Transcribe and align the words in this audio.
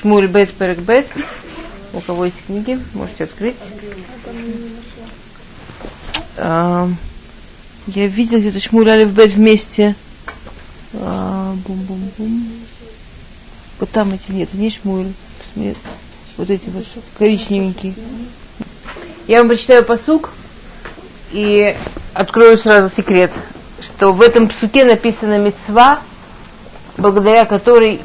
Шмуль 0.00 0.28
Бет 0.28 0.52
Перек 0.52 0.78
Бет. 0.78 1.06
У 1.92 2.00
кого 2.00 2.26
есть 2.26 2.36
книги, 2.46 2.78
можете 2.94 3.24
открыть. 3.24 3.56
А, 6.36 6.88
я 7.88 8.06
видел 8.06 8.38
где-то 8.38 8.60
Шмуль 8.60 8.88
Алиф 8.88 9.08
Бет 9.10 9.32
вместе. 9.32 9.96
А, 10.94 11.52
бум-бум-бум. 11.66 12.46
Вот 13.80 13.90
там 13.90 14.12
эти 14.12 14.30
нет, 14.30 14.54
не 14.54 14.70
Шмуль. 14.70 15.08
Вот 16.36 16.50
эти 16.50 16.68
вот 16.68 16.84
коричневенькие. 17.18 17.94
Я 19.26 19.38
вам 19.38 19.48
прочитаю 19.48 19.84
посук 19.84 20.30
и 21.32 21.76
открою 22.14 22.56
сразу 22.56 22.94
секрет, 22.94 23.32
что 23.80 24.12
в 24.12 24.22
этом 24.22 24.46
псуке 24.48 24.84
написана 24.84 25.38
мецва, 25.38 26.00
благодаря 26.96 27.44
которой 27.44 28.00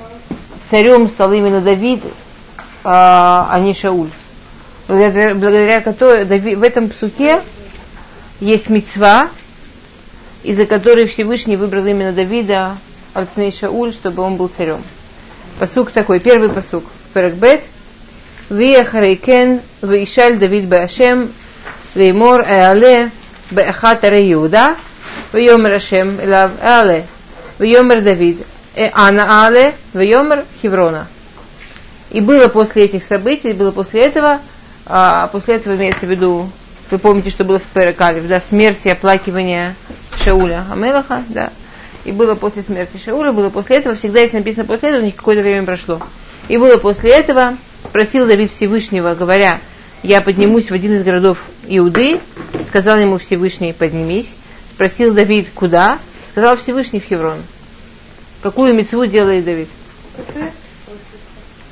царем 0.69 1.09
стал 1.09 1.33
именно 1.33 1.61
Давид, 1.61 2.03
а, 2.83 3.47
а 3.51 3.59
не 3.59 3.73
Шауль. 3.73 4.09
Благодаря, 4.87 5.33
благодаря 5.33 5.81
которой 5.81 6.25
Давид, 6.25 6.57
в 6.57 6.63
этом 6.63 6.89
псуке 6.89 7.41
есть 8.39 8.69
мецва, 8.69 9.29
из-за 10.43 10.65
которой 10.65 11.07
Всевышний 11.07 11.55
выбрал 11.55 11.85
именно 11.85 12.11
Давида 12.11 12.75
Альпней 13.13 13.51
Шауль, 13.51 13.93
чтобы 13.93 14.23
он 14.23 14.35
был 14.35 14.49
царем. 14.55 14.81
Посук 15.59 15.91
такой, 15.91 16.19
первый 16.19 16.49
посук, 16.49 16.83
Перекбет, 17.13 17.61
Виехарейкен, 18.49 19.61
Вишаль 19.81 20.37
Давид 20.37 20.65
Башем, 20.65 21.31
Веймор 21.95 22.41
Эале, 22.41 23.11
Беахатаре 23.51 24.33
Иуда, 24.33 24.75
Вейомер 25.31 25.73
Ашем, 25.73 26.19
Элав 26.19 26.51
Эале, 26.61 27.05
Вейомер 27.59 28.01
Давид, 28.01 28.45
Э, 28.75 28.89
Ана 28.93 29.45
Але 29.45 29.73
Вейомер 29.93 30.45
Хеврона. 30.61 31.07
И 32.09 32.19
было 32.21 32.47
после 32.47 32.85
этих 32.85 33.03
событий, 33.03 33.53
было 33.53 33.71
после 33.71 34.01
этого, 34.01 34.39
а 34.85 35.27
после 35.27 35.55
этого 35.55 35.75
имеется 35.75 36.05
в 36.05 36.09
виду, 36.09 36.49
вы 36.89 36.97
помните, 36.97 37.29
что 37.29 37.43
было 37.43 37.59
в 37.59 37.63
Перекалев, 37.63 38.27
да, 38.27 38.41
смерть 38.41 38.79
и 38.83 38.89
оплакивание 38.89 39.75
Шауля 40.23 40.65
Амелаха, 40.71 41.23
да, 41.29 41.51
и 42.03 42.11
было 42.11 42.35
после 42.35 42.63
смерти 42.63 42.99
Шауля, 43.03 43.31
было 43.31 43.49
после 43.49 43.77
этого, 43.77 43.95
всегда 43.95 44.21
есть 44.21 44.33
написано 44.33 44.65
после 44.65 44.89
этого, 44.89 45.01
у 45.01 45.05
них 45.05 45.15
какое-то 45.15 45.43
время 45.43 45.65
прошло. 45.65 45.99
И 46.47 46.57
было 46.57 46.77
после 46.77 47.11
этого, 47.11 47.55
просил 47.91 48.25
Давид 48.25 48.51
Всевышнего, 48.51 49.13
говоря, 49.13 49.59
я 50.01 50.21
поднимусь 50.21 50.69
в 50.69 50.73
один 50.73 50.93
из 50.93 51.03
городов 51.03 51.37
Иуды, 51.67 52.19
сказал 52.67 52.97
ему 52.97 53.19
Всевышний, 53.19 53.73
поднимись, 53.73 54.33
спросил 54.73 55.13
Давид, 55.13 55.47
куда, 55.53 55.99
сказал 56.31 56.57
Всевышний 56.57 56.99
в 56.99 57.05
Хеврон. 57.05 57.37
Какую 58.43 58.73
мецву 58.73 59.05
делает 59.05 59.45
Давид? 59.45 59.69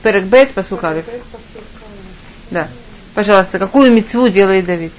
Перекбет 0.01 0.51
посукалив. 0.51 1.03
Да. 2.49 2.69
Пожалуйста, 3.13 3.59
какую 3.59 3.91
мецву 3.91 4.29
делает 4.29 4.65
Давид? 4.65 4.93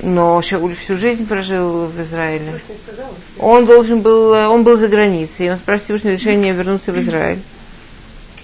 Но 0.00 0.42
Шауль 0.42 0.74
всю 0.74 0.96
жизнь 0.96 1.28
прожил 1.28 1.86
в 1.86 2.02
Израиле. 2.02 2.60
Он 3.38 3.64
должен 3.64 4.00
был, 4.00 4.32
он 4.32 4.64
был 4.64 4.78
за 4.78 4.88
границей, 4.88 5.52
он 5.52 5.58
спросил 5.58 5.94
решение 5.94 6.52
вернуться 6.52 6.90
в 6.90 7.00
Израиль, 7.00 7.38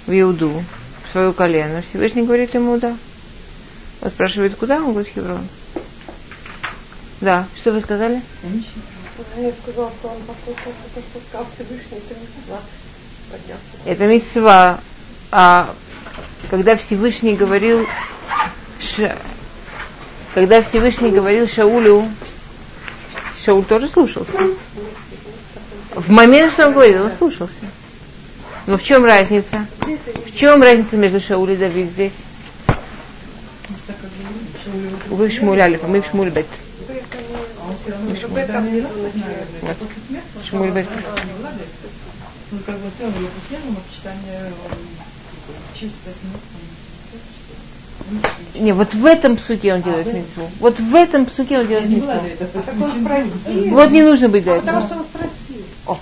в 0.07 0.13
Иуду, 0.13 0.63
в 1.09 1.11
свое 1.11 1.33
колено. 1.33 1.83
Всевышний 1.83 2.23
говорит 2.23 2.55
ему, 2.55 2.77
да. 2.77 2.97
Он 4.03 4.11
спрашивает, 4.11 4.55
куда? 4.55 4.77
Он 4.77 4.93
говорит, 4.93 5.13
Хеврон. 5.13 5.49
Да, 7.21 7.47
что 7.57 7.73
вы 7.73 7.81
сказали? 7.81 8.23
Я 9.37 9.53
сказала, 9.63 9.91
что 9.99 10.09
он 10.09 10.19
послушал 10.21 10.73
то, 10.95 11.01
что 11.01 11.21
сказал 11.29 11.47
Всевышний, 11.55 11.99
это 11.99 12.15
митцва. 12.21 12.61
Это 13.85 14.07
митцва. 14.07 14.81
А 15.33 15.75
когда 16.51 16.77
Всевышний 16.77 17.35
говорил, 17.35 17.87
когда 20.35 20.63
Всевышний 20.63 21.11
говорил 21.11 21.49
Шаулю, 21.49 22.09
Шауль 23.45 23.65
тоже 23.65 23.89
слушался. 23.89 24.33
В 25.95 26.11
момент, 26.11 26.53
что 26.53 26.69
он 26.69 26.75
говорил, 26.75 27.07
он 27.07 27.13
слушался. 27.19 27.55
Но 28.67 28.79
в 28.79 28.83
чем 28.85 29.05
разница? 29.05 29.67
В 30.27 30.37
чем 30.37 30.63
разница 30.63 30.97
между 30.97 31.21
Шауль 31.21 31.53
и 31.53 31.57
Давид 31.57 31.91
здесь? 31.91 32.13
Вы 35.09 35.29
в 35.29 35.51
Алифа, 35.61 35.87
мы 35.89 36.01
в 36.01 36.07
Шмуль 36.07 36.31
Бет. 36.31 36.47
Шмуль 40.49 40.71
Бет. 40.71 40.87
Ну, 42.51 42.59
как 42.65 42.77
бы 42.79 42.91
целое 42.99 43.15
его 43.15 43.81
почитание 43.87 44.53
чисто 45.79 46.11
не, 48.55 48.73
вот 48.73 48.95
в 48.95 49.05
этом 49.05 49.37
псуке 49.37 49.75
он 49.75 49.83
делает 49.83 50.07
а, 50.07 50.13
митцву. 50.13 50.51
Вот 50.61 50.81
в 50.81 50.95
этом 50.95 51.27
псуке 51.27 51.59
он 51.59 51.67
делает 51.67 51.89
митцву. 51.91 52.21
Вот 53.71 53.91
не 53.91 54.03
нужно 54.03 54.29
быть 54.29 54.45
для 54.45 54.57
этого. 54.57 54.81
Потому 54.81 54.87
что 54.87 54.97
он 54.97 55.05
спросил. 55.05 55.99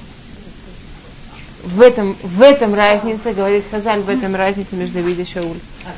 В 1.65 1.81
этом, 1.81 2.17
в 2.23 2.43
этом 2.43 2.75
разница, 2.75 3.33
говорит 3.33 3.65
Хазаль, 3.71 4.01
в 4.01 4.09
этом 4.09 4.37
разница 4.37 4.77
между 4.77 4.95
Давид 4.95 5.19
и 5.19 5.25
Шауль. 5.25 5.59
А 5.85 5.91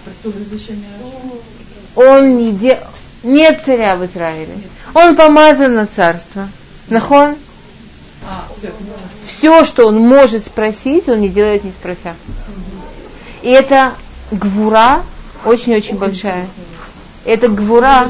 Он 1.94 2.36
не 2.36 2.52
де... 2.52 2.80
нет 3.22 3.60
царя 3.64 3.96
в 3.96 4.04
Израиле. 4.06 4.54
Он 4.94 5.16
помазан 5.16 5.74
на 5.74 5.86
царство. 5.86 6.48
Нахон? 6.88 7.36
Все, 8.56 8.72
все, 9.26 9.64
что 9.64 9.86
он 9.86 9.98
может 9.98 10.44
спросить, 10.44 11.08
он 11.08 11.20
не 11.20 11.28
делает, 11.28 11.64
не 11.64 11.70
спрося. 11.70 12.14
И 13.42 13.48
это 13.48 13.94
гвура, 14.30 15.02
очень-очень 15.44 15.96
большая. 15.96 16.46
Это 17.24 17.48
гвура. 17.48 18.08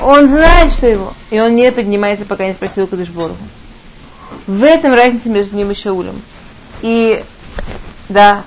Он 0.00 0.28
знает, 0.28 0.72
что 0.72 0.86
его. 0.86 1.14
И 1.30 1.40
он 1.40 1.54
не 1.54 1.70
поднимается, 1.72 2.24
пока 2.24 2.46
не 2.46 2.54
спросил 2.54 2.86
Кадышбору. 2.86 3.36
В 4.46 4.62
этом 4.62 4.92
разница 4.94 5.28
между 5.28 5.56
ним 5.56 5.70
и 5.70 5.74
Шаулем. 5.74 6.20
И, 6.82 7.24
да, 8.08 8.42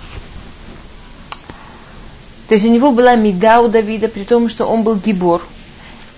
то 2.47 2.53
есть 2.53 2.65
у 2.65 2.69
него 2.69 2.91
была 2.91 3.15
меда 3.15 3.61
у 3.61 3.67
Давида, 3.67 4.07
при 4.07 4.23
том, 4.23 4.49
что 4.49 4.65
он 4.65 4.83
был 4.83 4.95
гибор. 4.95 5.41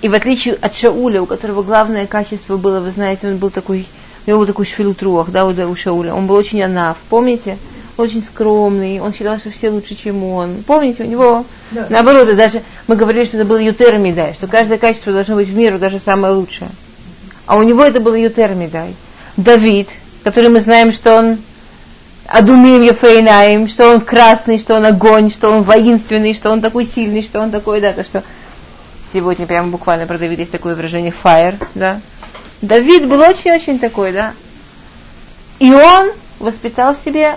И 0.02 0.08
в 0.08 0.14
отличие 0.14 0.56
от 0.56 0.76
Шауля, 0.76 1.22
у 1.22 1.26
которого 1.26 1.64
главное 1.64 2.08
качество 2.08 2.58
было, 2.58 2.80
вы 2.80 2.92
знаете, 2.92 3.28
он 3.28 3.38
был 3.38 3.50
такой, 3.50 3.86
у 4.26 4.30
него 4.30 4.40
был 4.40 4.48
такой 4.48 4.66
швилутруах, 4.66 5.32
да, 5.32 5.46
у 5.46 5.76
Шауля. 5.76 6.14
Он 6.14 6.28
был 6.28 6.36
очень 6.36 6.62
анав, 6.62 6.98
помните? 7.10 7.58
очень 8.00 8.24
скромный, 8.24 9.00
он 9.00 9.14
считал, 9.14 9.38
что 9.38 9.52
все 9.52 9.70
лучше, 9.70 9.96
чем 9.96 10.24
он. 10.24 10.64
Помните, 10.66 11.04
у 11.04 11.06
него, 11.06 11.46
да. 11.72 11.88
наоборот, 11.90 12.34
даже 12.36 12.62
мы 12.88 12.96
говорили, 12.96 13.26
что 13.26 13.38
это 13.38 13.46
было 13.46 13.58
ютер 13.58 13.98
медай, 13.98 14.34
что 14.34 14.48
каждое 14.48 14.78
качество 14.78 15.12
должно 15.12 15.36
быть 15.36 15.50
в 15.50 15.56
миру 15.56 15.78
даже 15.78 16.00
самое 16.00 16.34
лучшее. 16.34 16.70
А 17.46 17.58
у 17.58 17.64
него 17.64 17.84
это 17.84 18.00
было 18.00 18.16
ютер 18.16 18.54
медай. 18.56 18.96
Давид, 19.38 19.90
который 20.24 20.50
мы 20.50 20.62
знаем, 20.62 20.92
что 20.92 21.18
он 21.18 21.38
Адумим 22.32 22.84
Ефейнаем, 22.84 23.68
что 23.68 23.92
он 23.92 24.02
красный, 24.02 24.60
что 24.60 24.76
он 24.76 24.86
огонь, 24.86 25.32
что 25.32 25.50
он 25.50 25.64
воинственный, 25.64 26.36
что 26.36 26.52
он 26.52 26.62
такой 26.62 26.86
сильный, 26.86 27.24
что 27.24 27.40
он 27.40 27.50
такой, 27.50 27.82
да, 27.82 27.92
то 27.92 28.04
что 28.04 28.24
сегодня 29.12 29.48
прямо 29.48 29.70
буквально 29.70 30.06
про 30.06 30.20
Давида 30.20 30.42
есть 30.42 30.52
такое 30.52 30.76
выражение 30.76 31.12
fire, 31.12 31.60
да. 31.74 32.00
Давид 32.62 33.08
был 33.08 33.20
очень-очень 33.20 33.80
такой, 33.80 34.12
да. 34.12 34.34
И 35.58 35.74
он 35.74 36.12
воспитал 36.38 36.94
в 36.94 37.04
себе 37.04 37.36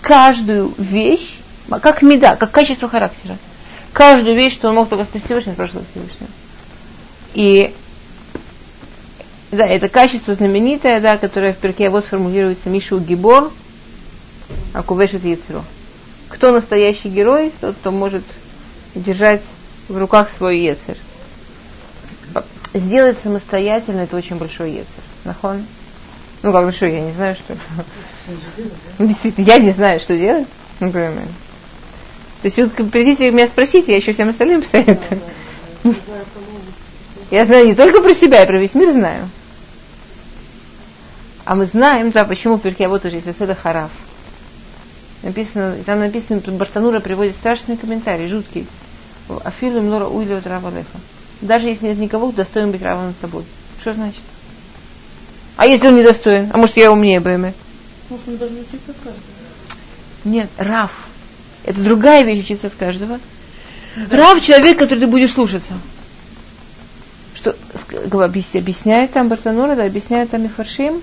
каждую 0.00 0.72
вещь, 0.78 1.36
как 1.82 2.00
меда, 2.00 2.36
как 2.36 2.50
качество 2.50 2.88
характера. 2.88 3.36
Каждую 3.92 4.36
вещь, 4.36 4.54
что 4.54 4.68
он 4.68 4.76
мог 4.76 4.88
только 4.88 5.04
спросить 5.04 5.26
Всевышнего, 5.26 5.52
спрашивал 5.52 5.84
Всевышнего. 5.90 6.30
И 7.34 7.74
да, 9.50 9.66
это 9.66 9.90
качество 9.90 10.34
знаменитое, 10.34 10.98
да, 11.00 11.18
которое 11.18 11.52
в 11.52 11.58
перке 11.58 11.90
вот 11.90 12.06
сформулируется 12.06 12.70
Мишу 12.70 13.00
Гибор, 13.00 13.52
а 14.74 14.82
Кувешет 14.82 15.24
Яцеру. 15.24 15.64
Кто 16.28 16.52
настоящий 16.52 17.08
герой, 17.08 17.52
тот, 17.60 17.76
кто 17.76 17.90
может 17.90 18.22
держать 18.94 19.42
в 19.88 19.98
руках 19.98 20.28
свой 20.36 20.58
Ецер. 20.58 20.96
Сделать 22.72 23.18
самостоятельно 23.22 24.00
это 24.00 24.16
очень 24.16 24.36
большой 24.36 24.70
Ецер. 24.70 25.04
Нахон? 25.24 25.64
Ну, 26.42 26.52
как 26.52 26.72
что, 26.72 26.86
я 26.86 27.00
не 27.00 27.12
знаю, 27.12 27.36
что. 27.36 27.56
Ну, 28.98 29.06
действительно, 29.06 29.44
я 29.44 29.58
не 29.58 29.72
знаю, 29.72 30.00
что 30.00 30.16
делать. 30.16 30.46
Например. 30.78 31.24
То 32.42 32.46
есть 32.46 32.56
вы 32.56 32.68
придите 32.68 33.30
меня 33.30 33.46
спросить, 33.46 33.88
я 33.88 33.96
еще 33.96 34.12
всем 34.12 34.30
остальным 34.30 34.62
посоветую. 34.62 35.20
Я 37.30 37.44
знаю 37.44 37.66
не 37.66 37.74
только 37.74 38.00
про 38.00 38.14
себя, 38.14 38.40
я 38.40 38.46
про 38.46 38.58
весь 38.58 38.74
мир 38.74 38.88
знаю. 38.88 39.28
А 41.44 41.54
мы 41.54 41.66
знаем, 41.66 42.10
да, 42.10 42.24
почему 42.24 42.58
перке 42.58 42.88
вот 42.88 43.04
уже 43.04 43.16
есть 43.16 43.28
это 43.40 43.54
хараф. 43.54 43.90
Написано, 45.22 45.76
там 45.84 46.00
написано, 46.00 46.40
Бартанура 46.40 47.00
приводит 47.00 47.34
страшный 47.36 47.76
комментарий, 47.76 48.28
жуткий. 48.28 48.66
Афилу 49.44 49.80
млора 49.80 50.06
уйли 50.06 50.32
от 50.32 50.44
Даже 51.40 51.68
если 51.68 51.88
нет 51.88 51.98
никого, 51.98 52.32
достоин 52.32 52.70
быть 52.70 52.82
равным 52.82 53.14
тобой. 53.20 53.44
Что 53.80 53.94
значит? 53.94 54.22
А 55.56 55.66
если 55.66 55.88
он 55.88 55.96
недостоин? 55.96 56.50
А 56.52 56.56
может, 56.56 56.76
я 56.76 56.90
умнее 56.90 57.20
БМ? 57.20 57.52
Может, 58.08 58.28
он 58.28 58.36
должен 58.38 58.58
учиться 58.60 58.90
от 58.90 58.96
каждого? 58.96 59.24
Нет, 60.24 60.48
Раф. 60.56 60.90
Это 61.64 61.80
другая 61.80 62.24
вещь 62.24 62.44
учиться 62.44 62.68
от 62.68 62.74
каждого. 62.74 63.20
Да. 63.96 64.16
Рав 64.16 64.40
человек, 64.40 64.78
который 64.78 65.00
ты 65.00 65.06
будешь 65.06 65.32
слушаться. 65.32 65.72
Что 67.34 67.54
объясняет 68.22 69.12
там 69.12 69.28
Бартанура, 69.28 69.74
да, 69.74 69.84
объясняет 69.84 70.30
там 70.30 70.42
Мифаршим. 70.42 71.02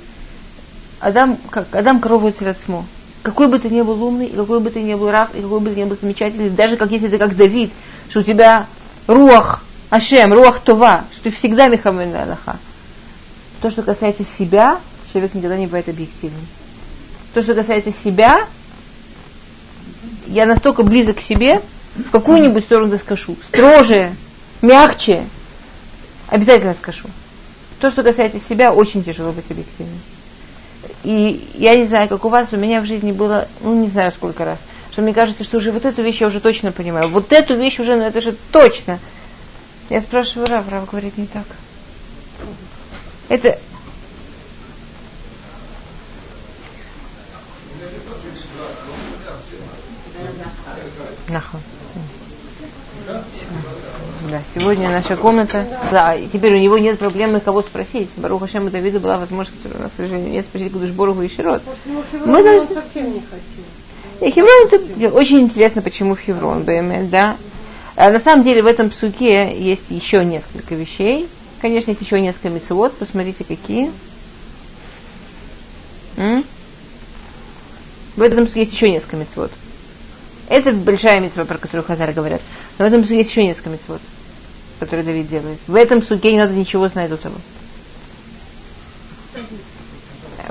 Адам, 1.00 1.38
как, 1.50 1.74
Адам 1.76 2.00
корову 2.00 2.32
Церацмо. 2.32 2.86
Какой 3.24 3.48
бы 3.48 3.60
ты 3.60 3.70
ни 3.70 3.82
был 3.82 4.02
умный, 4.04 4.28
и 4.28 4.36
какой 4.36 4.60
бы 4.60 4.70
ты 4.70 4.82
ни 4.82 4.94
был 4.94 5.12
Рав, 5.12 5.34
и 5.36 5.42
какой 5.42 5.60
бы 5.60 5.70
ты 5.70 5.80
ни 5.80 5.84
был 5.86 5.98
замечательный, 6.00 6.50
даже 6.50 6.78
как 6.78 6.92
если 6.92 7.08
ты 7.08 7.18
как 7.18 7.36
Давид, 7.36 7.72
что 8.10 8.20
у 8.20 8.24
тебя 8.24 8.68
руах, 9.08 9.64
Ашем, 9.90 10.34
руах 10.34 10.60
Това, 10.60 11.06
что 11.14 11.24
ты 11.24 11.32
всегда 11.32 11.68
Михамед 11.68 12.14
Аллаха. 12.14 12.58
То, 13.62 13.72
что 13.72 13.82
касается 13.82 14.24
себя, 14.38 14.80
человек 15.12 15.34
никогда 15.34 15.58
не 15.58 15.66
бывает 15.66 15.90
объективным. 15.90 16.46
То, 17.34 17.42
что 17.42 17.56
касается 17.56 17.92
себя, 17.92 18.46
я 20.28 20.46
настолько 20.46 20.84
близок 20.84 21.18
к 21.18 21.22
себе, 21.22 21.62
в 21.96 22.12
какую-нибудь 22.12 22.64
сторону 22.64 22.98
скажу. 22.98 23.36
Строже, 23.48 24.12
мягче, 24.62 25.24
обязательно 26.30 26.74
скажу. 26.74 27.08
То, 27.80 27.92
что 27.92 28.04
касается 28.04 28.40
себя, 28.40 28.74
очень 28.74 29.04
тяжело 29.04 29.32
быть 29.32 29.50
объективным. 29.50 30.00
И 31.08 31.42
я 31.54 31.78
не 31.78 31.86
знаю, 31.86 32.10
как 32.10 32.26
у 32.26 32.28
вас, 32.28 32.50
у 32.52 32.58
меня 32.58 32.82
в 32.82 32.86
жизни 32.86 33.14
было, 33.14 33.48
ну 33.62 33.74
не 33.74 33.88
знаю 33.88 34.12
сколько 34.12 34.44
раз, 34.44 34.58
что 34.92 35.02
мне 35.02 35.14
кажется, 35.14 35.46
что 35.46 35.56
уже 35.56 35.72
вот 35.72 35.86
эту 35.86 36.02
вещь 36.02 36.20
я 36.20 36.28
уже 36.28 36.42
точно 36.42 36.74
понимаю. 36.74 37.08
Вот 37.08 37.32
эту 37.32 37.56
вещь 37.56 37.80
уже, 37.80 37.96
ну 37.96 38.04
это 38.04 38.20
же 38.20 38.36
точно. 38.52 39.00
Я 39.90 40.02
спрашиваю 40.02 40.50
Рав, 40.50 40.70
Рав 40.70 40.90
говорит 40.90 41.18
не 41.18 41.26
так. 41.26 41.46
Это 43.30 43.58
Нахон. 51.30 51.62
Да, 54.30 54.42
сегодня 54.54 54.90
наша 54.90 55.16
комната. 55.16 55.66
Да, 55.90 56.14
и 56.14 56.28
теперь 56.28 56.54
у 56.54 56.60
него 56.60 56.78
нет 56.78 57.00
проблемы, 57.00 57.40
кого 57.40 57.62
спросить. 57.62 58.10
Баруха 58.18 58.46
Хашем 58.46 58.68
и 58.68 58.72
Давиду 58.72 59.00
была 59.00 59.18
возможность, 59.18 59.58
которая 59.58 59.80
у 59.80 59.84
нас, 59.84 59.92
к 59.94 59.96
сожалению, 59.96 60.32
нет 60.32 60.46
спросить 60.46 60.74
Кудыш 60.74 60.90
Боруху 60.90 61.22
и 61.22 61.30
Широт. 61.30 61.62
Мы 62.26 62.44
должны... 62.44 62.74
совсем 62.74 63.06
не 63.06 63.22
хотим. 63.22 64.34
Хеврон, 64.34 64.68
это 64.70 65.16
очень 65.16 65.42
интересно, 65.42 65.82
почему 65.82 66.16
Хеврон, 66.18 66.64
БМС, 66.64 67.10
да. 67.10 67.38
А 67.96 68.10
на 68.10 68.20
самом 68.20 68.44
деле 68.44 68.62
в 68.62 68.66
этом 68.66 68.90
псуке 68.90 69.58
есть 69.58 69.86
еще 69.90 70.26
несколько 70.26 70.76
вещей. 70.76 71.30
Конечно, 71.62 71.92
есть 71.92 72.02
еще 72.02 72.20
несколько 72.20 72.50
мецелот, 72.50 72.98
посмотрите, 72.98 73.46
какие. 73.46 73.92
М? 76.18 76.44
В 78.18 78.22
этом 78.22 78.46
псуке 78.46 78.62
есть 78.62 78.74
еще 78.74 78.90
несколько 78.90 79.16
мецелот. 79.16 79.52
Это 80.50 80.72
большая 80.72 81.20
мецва, 81.20 81.46
про 81.46 81.58
которую 81.58 81.86
Хазар 81.86 82.12
говорят. 82.14 82.42
Но 82.78 82.86
в 82.86 82.88
этом 82.88 83.02
есть 83.02 83.30
еще 83.30 83.44
несколько 83.44 83.70
мецвод, 83.70 84.02
которые 84.80 85.06
Давид 85.06 85.30
делает. 85.30 85.60
В 85.68 85.76
этом 85.76 86.04
суге 86.04 86.32
не 86.32 86.40
надо 86.40 86.54
ничего 86.54 86.88
знать 86.88 87.10
до 87.10 87.18
того. 87.18 87.36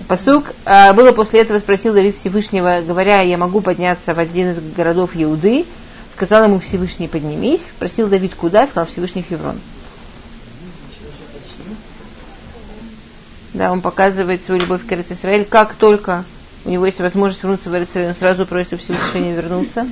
Посук 0.09 0.53
а, 0.65 0.93
было 0.93 1.13
после 1.13 1.41
этого 1.41 1.59
спросил 1.59 1.93
Давид 1.93 2.17
Всевышнего, 2.17 2.83
говоря, 2.87 3.23
я 3.23 3.39
могу 3.39 3.61
подняться 3.61 4.15
в 4.15 4.19
один 4.19 4.53
из 4.53 4.59
городов 4.75 5.11
Иуды. 5.15 5.65
Сказал 6.15 6.45
ему 6.45 6.61
Всевышний, 6.61 7.09
поднимись. 7.09 7.67
Спросил 7.67 8.09
Давид, 8.09 8.35
куда? 8.35 8.67
Сказал 8.67 8.87
Всевышний 8.87 9.25
Хеврон. 9.29 9.59
Да, 13.53 13.73
он 13.73 13.81
показывает 13.81 14.45
свою 14.45 14.61
любовь 14.61 14.87
к 14.87 14.93
Израиль, 14.93 15.45
как 15.45 15.75
только 15.75 16.25
у 16.67 16.71
него 16.71 16.85
есть 16.85 16.99
возможность 16.99 17.43
вернуться 17.43 17.71
в 17.71 17.77
Эрицрель, 17.77 18.09
он 18.09 18.15
сразу 18.15 18.45
просит 18.45 18.75
у 18.75 18.77
Всевышнего 18.77 19.35
вернуться. 19.35 19.87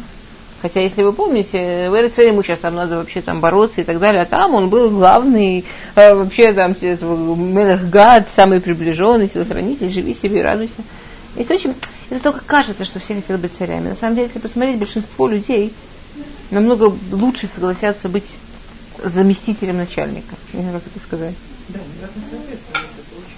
Хотя, 0.65 0.81
если 0.81 1.03
вы 1.03 1.13
помните, 1.13 1.91
в 1.91 1.95
Эрицреле 1.95 2.31
ему 2.31 2.43
сейчас 2.43 2.59
там 2.59 2.75
надо 2.75 2.97
вообще 2.97 3.21
там 3.21 3.41
бороться 3.41 3.83
и 3.83 3.85
так 3.85 3.99
далее, 3.99 4.23
а 4.23 4.25
там 4.25 4.55
он 4.55 4.71
был 4.71 4.89
главный, 4.89 5.63
э, 5.95 6.15
вообще 6.15 6.55
там 6.55 6.75
Мелехгад, 6.81 8.29
самый 8.35 8.63
приближенный, 8.63 9.29
телохранитель, 9.29 9.91
живи 9.91 10.15
себе 10.15 10.39
и 10.39 10.43
радуйся. 10.43 10.73
Это 11.37 11.53
очень, 11.53 11.75
это 12.09 12.23
только 12.23 12.41
кажется, 12.47 12.87
что 12.87 12.99
все 12.99 13.15
хотят 13.15 13.41
быть 13.41 13.53
царями. 13.59 13.91
На 13.91 13.95
самом 13.95 14.15
деле, 14.15 14.29
если 14.29 14.39
посмотреть, 14.39 14.79
большинство 14.79 15.29
людей 15.29 15.75
намного 16.51 16.97
лучше 17.13 17.47
согласятся 17.55 18.09
быть 18.09 18.31
заместителем 19.05 19.77
начальника. 19.77 20.35
Не 20.55 20.63
знаю, 20.63 20.81
как 20.81 20.85
это 20.97 21.07
сказать. 21.07 21.35
Да, 21.69 21.81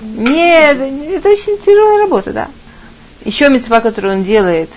Нет, 0.01 0.77
это 0.79 1.29
очень 1.29 1.59
тяжелая 1.59 2.03
работа, 2.03 2.33
да. 2.33 2.49
Еще 3.25 3.49
мецва, 3.49 3.81
которую 3.81 4.19
он 4.19 4.23
делает, 4.23 4.71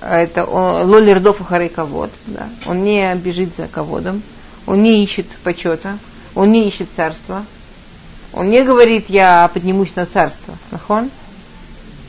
это 0.00 0.44
лолердов 0.44 1.40
и 1.40 1.44
харейковод, 1.44 2.10
да. 2.26 2.48
Он 2.66 2.84
не 2.84 3.14
бежит 3.16 3.50
за 3.56 3.66
ководом, 3.68 4.22
он 4.66 4.82
не 4.82 5.02
ищет 5.04 5.26
почета, 5.44 5.98
он 6.34 6.52
не 6.52 6.66
ищет 6.68 6.88
царства. 6.94 7.44
Он 8.32 8.48
не 8.48 8.62
говорит, 8.62 9.06
я 9.08 9.50
поднимусь 9.52 9.96
на 9.96 10.06
царство. 10.06 10.54
Нахон? 10.70 11.10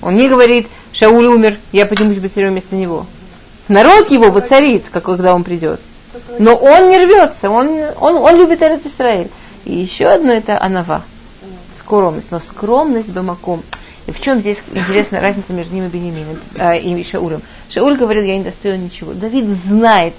Он 0.01 0.15
не 0.15 0.29
говорит, 0.29 0.67
Шауль 0.93 1.25
умер, 1.25 1.57
я 1.71 1.85
поднимусь 1.85 2.17
царем 2.33 2.51
вместо 2.51 2.75
него. 2.75 3.05
Народ 3.67 4.11
его 4.11 4.29
воцарит, 4.29 4.85
как 4.91 5.03
когда 5.03 5.33
он 5.33 5.43
придет. 5.43 5.79
Но 6.39 6.55
он 6.55 6.89
не 6.89 6.97
рвется, 6.97 7.49
он, 7.49 7.69
он, 7.99 8.15
он 8.15 8.35
любит 8.35 8.61
Эрет 8.61 8.85
Исраиль. 8.85 9.29
И 9.65 9.73
еще 9.73 10.07
одно 10.07 10.33
это 10.33 10.61
анава, 10.61 11.03
скромность. 11.79 12.31
Но 12.31 12.39
скромность 12.39 13.09
бамаком– 13.09 13.63
и 14.07 14.11
в 14.11 14.19
чем 14.19 14.39
здесь 14.39 14.57
интересная 14.71 15.21
разница 15.21 15.53
между 15.53 15.73
ним 15.75 15.85
и 15.85 15.89
Бенемином, 15.89 16.39
э, 16.55 16.79
и 16.79 17.03
Шаулем? 17.03 17.41
Шауль 17.69 17.97
говорил, 17.97 18.23
я 18.23 18.37
не 18.37 18.43
достоин 18.43 18.83
ничего. 18.83 19.13
Давид 19.13 19.45
знает. 19.45 20.13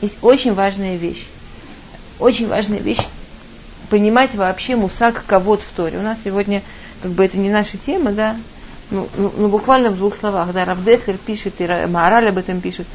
Есть 0.00 0.16
очень 0.22 0.54
важная 0.54 0.96
вещь. 0.96 1.26
Очень 2.18 2.48
важная 2.48 2.78
вещь 2.78 3.06
понимать 3.90 4.34
вообще 4.34 4.76
мусак 4.76 5.24
кого-то 5.26 5.62
в 5.62 5.76
Торе. 5.76 5.98
У 5.98 6.02
нас 6.02 6.18
сегодня, 6.24 6.62
как 7.02 7.12
бы 7.12 7.24
это 7.24 7.38
не 7.38 7.50
наша 7.50 7.78
тема, 7.78 8.12
да, 8.12 8.36
ну, 8.90 9.08
ну, 9.16 9.32
ну 9.36 9.48
буквально 9.48 9.90
в 9.90 9.96
двух 9.96 10.16
словах, 10.16 10.52
да, 10.52 10.64
Равдеслер 10.64 11.16
пишет, 11.18 11.54
и 11.60 11.66
Маораль 11.86 12.28
об 12.28 12.38
этом 12.38 12.60
пишет. 12.60 12.86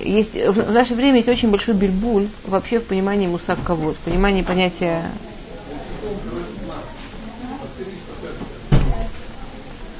Есть, 0.00 0.34
в 0.34 0.72
наше 0.72 0.94
время 0.94 1.18
есть 1.18 1.28
очень 1.28 1.50
большой 1.50 1.74
бельбуль 1.74 2.26
вообще 2.46 2.80
в 2.80 2.84
понимании 2.84 3.26
мусак 3.26 3.58
кого 3.64 3.92
в 3.92 3.98
понимании 3.98 4.42
понятия 4.42 5.02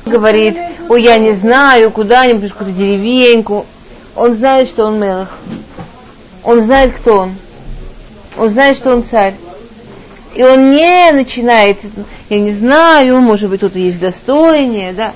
говорит, 0.06 0.56
ой, 0.88 1.02
я 1.02 1.18
не 1.18 1.32
знаю, 1.32 1.90
куда-нибудь, 1.90 2.52
какую-то 2.52 2.76
деревеньку. 2.76 3.66
Он 4.14 4.36
знает, 4.36 4.68
что 4.68 4.86
он 4.86 5.00
Мелах. 5.00 5.38
Он 6.42 6.60
знает, 6.60 6.94
кто 6.94 7.18
он. 7.20 7.34
Он 8.36 8.50
знает, 8.50 8.76
что 8.76 8.92
он 8.92 9.04
царь. 9.04 9.34
И 10.34 10.42
он 10.42 10.70
не 10.70 11.12
начинает, 11.12 11.78
я 12.30 12.40
не 12.40 12.52
знаю, 12.52 13.20
может 13.20 13.50
быть, 13.50 13.60
кто-то 13.60 13.78
есть 13.78 14.00
достойнее, 14.00 14.92
да. 14.92 15.12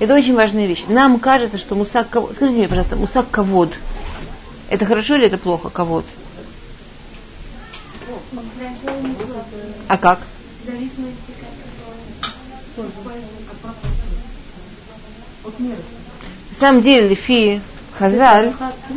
Это 0.00 0.14
очень 0.14 0.34
важная 0.34 0.66
вещь. 0.66 0.84
Нам 0.88 1.20
кажется, 1.20 1.58
что 1.58 1.74
мусак 1.76 2.08
ковод, 2.08 2.32
скажите 2.34 2.58
мне, 2.58 2.68
пожалуйста, 2.68 2.96
мусак 2.96 3.30
ковод, 3.30 3.70
это 4.68 4.86
хорошо 4.86 5.16
или 5.16 5.26
это 5.26 5.38
плохо, 5.38 5.70
ковод? 5.70 6.04
А 9.88 9.98
как? 9.98 10.18
На 15.58 16.56
самом 16.58 16.82
деле, 16.82 17.08
Лефи 17.08 17.60
Хазаль, 17.98 18.52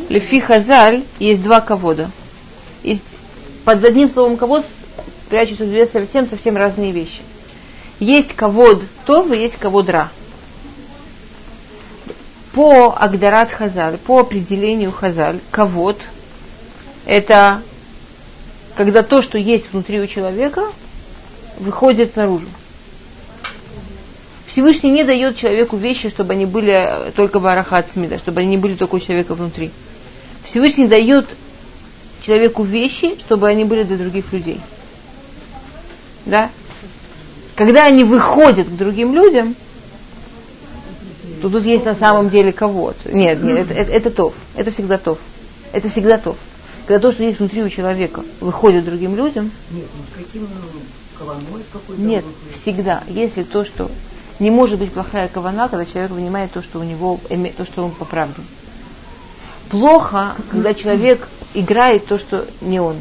Лефи 0.09 0.39
Хазаль 0.39 1.03
есть 1.19 1.41
два 1.41 1.61
ковода. 1.61 2.09
Есть, 2.83 3.01
под 3.65 3.83
одним 3.83 4.09
словом 4.09 4.37
ковод 4.37 4.65
прячутся 5.29 5.65
две 5.65 5.85
совсем-совсем 5.85 6.57
разные 6.57 6.91
вещи. 6.91 7.21
Есть 7.99 8.35
ковод 8.35 8.81
то, 9.05 9.31
и 9.33 9.39
есть 9.39 9.57
ковод 9.57 9.89
ра. 9.89 10.09
По 12.53 12.95
Агдарат 12.97 13.51
Хазаль, 13.51 13.97
по 13.97 14.19
определению 14.19 14.91
Хазаль, 14.91 15.39
ковод– 15.51 15.99
это 17.05 17.61
когда 18.75 19.03
то, 19.03 19.21
что 19.21 19.37
есть 19.37 19.71
внутри 19.71 19.99
у 19.99 20.07
человека, 20.07 20.63
выходит 21.59 22.15
наружу. 22.15 22.47
Всевышний 24.53 24.91
не 24.91 25.03
дает 25.03 25.35
человеку 25.35 25.77
вещи, 25.77 26.09
чтобы 26.09 26.33
они 26.33 26.45
были 26.45 27.11
только 27.15 27.39
барахат 27.39 27.87
смида, 27.91 28.19
чтобы 28.19 28.41
они 28.41 28.49
не 28.49 28.57
были 28.57 28.75
только 28.75 28.93
у 28.95 28.99
человека 28.99 29.33
внутри. 29.33 29.71
Всевышний 30.45 30.87
дает 30.87 31.25
человеку 32.21 32.61
вещи, 32.61 33.17
чтобы 33.17 33.47
они 33.47 33.65
были 33.65 33.81
для 33.81 33.97
других 33.97 34.31
людей. 34.31 34.61
Да? 36.27 36.51
Когда 37.55 37.85
они 37.85 38.03
выходят 38.03 38.67
к 38.67 38.77
другим 38.77 39.15
людям, 39.15 39.55
то 41.41 41.49
тут 41.49 41.65
есть 41.65 41.85
на 41.85 41.95
самом 41.95 42.29
деле 42.29 42.51
кого-то. 42.51 43.11
Нет, 43.11 43.41
нет, 43.41 43.71
это, 43.71 43.73
это, 43.73 43.91
это 43.91 44.11
тов. 44.11 44.33
Это 44.55 44.69
всегда 44.69 44.99
тов. 44.99 45.17
Это 45.71 45.89
всегда 45.89 46.19
тов. 46.19 46.37
Когда 46.85 46.99
то, 46.99 47.11
что 47.11 47.23
есть 47.23 47.39
внутри 47.39 47.63
у 47.63 47.69
человека, 47.69 48.23
выходит 48.39 48.85
другим 48.85 49.15
людям. 49.15 49.49
Нет, 49.71 49.87
ну 49.97 50.03
каким 50.15 50.47
Нет, 51.97 52.23
всегда. 52.61 53.03
Если 53.07 53.41
то, 53.41 53.65
что 53.65 53.89
не 54.39 54.51
может 54.51 54.79
быть 54.79 54.91
плохая 54.91 55.27
кавана, 55.27 55.69
когда 55.69 55.85
человек 55.85 56.11
понимает 56.11 56.51
то, 56.51 56.61
что 56.61 56.79
у 56.79 56.83
него, 56.83 57.19
то, 57.57 57.65
что 57.65 57.83
он 57.83 57.91
по 57.91 58.05
правде. 58.05 58.41
Плохо, 59.69 60.35
когда 60.51 60.73
человек 60.73 61.27
играет 61.53 62.05
то, 62.07 62.17
что 62.17 62.45
не 62.61 62.79
он. 62.79 62.97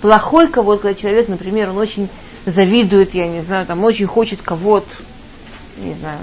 Плохой 0.00 0.48
кого-то, 0.48 0.82
когда 0.82 1.00
человек, 1.00 1.28
например, 1.28 1.70
он 1.70 1.78
очень 1.78 2.08
завидует, 2.46 3.14
я 3.14 3.26
не 3.26 3.42
знаю, 3.42 3.66
там 3.66 3.82
очень 3.84 4.06
хочет 4.06 4.42
кого-то, 4.42 4.88
не 5.78 5.94
знаю, 5.94 6.18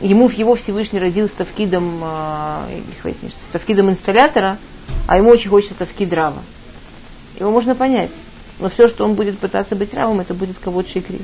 ему 0.00 0.28
его 0.28 0.54
Всевышний 0.54 0.98
родил 0.98 1.28
с 1.28 1.32
тавкидом, 1.32 2.00
э, 2.02 2.80
с 3.04 3.52
тавкидом 3.52 3.90
инсталлятора, 3.90 4.56
а 5.06 5.18
ему 5.18 5.30
очень 5.30 5.50
хочется 5.50 5.74
тавкид 5.74 6.12
рава. 6.12 6.42
Его 7.38 7.50
можно 7.50 7.74
понять. 7.74 8.10
Но 8.60 8.68
все, 8.68 8.88
что 8.88 9.04
он 9.04 9.14
будет 9.14 9.38
пытаться 9.38 9.74
быть 9.74 9.92
равом, 9.94 10.20
это 10.20 10.32
будет 10.32 10.56
кого-то 10.58 10.88
шикри. 10.88 11.20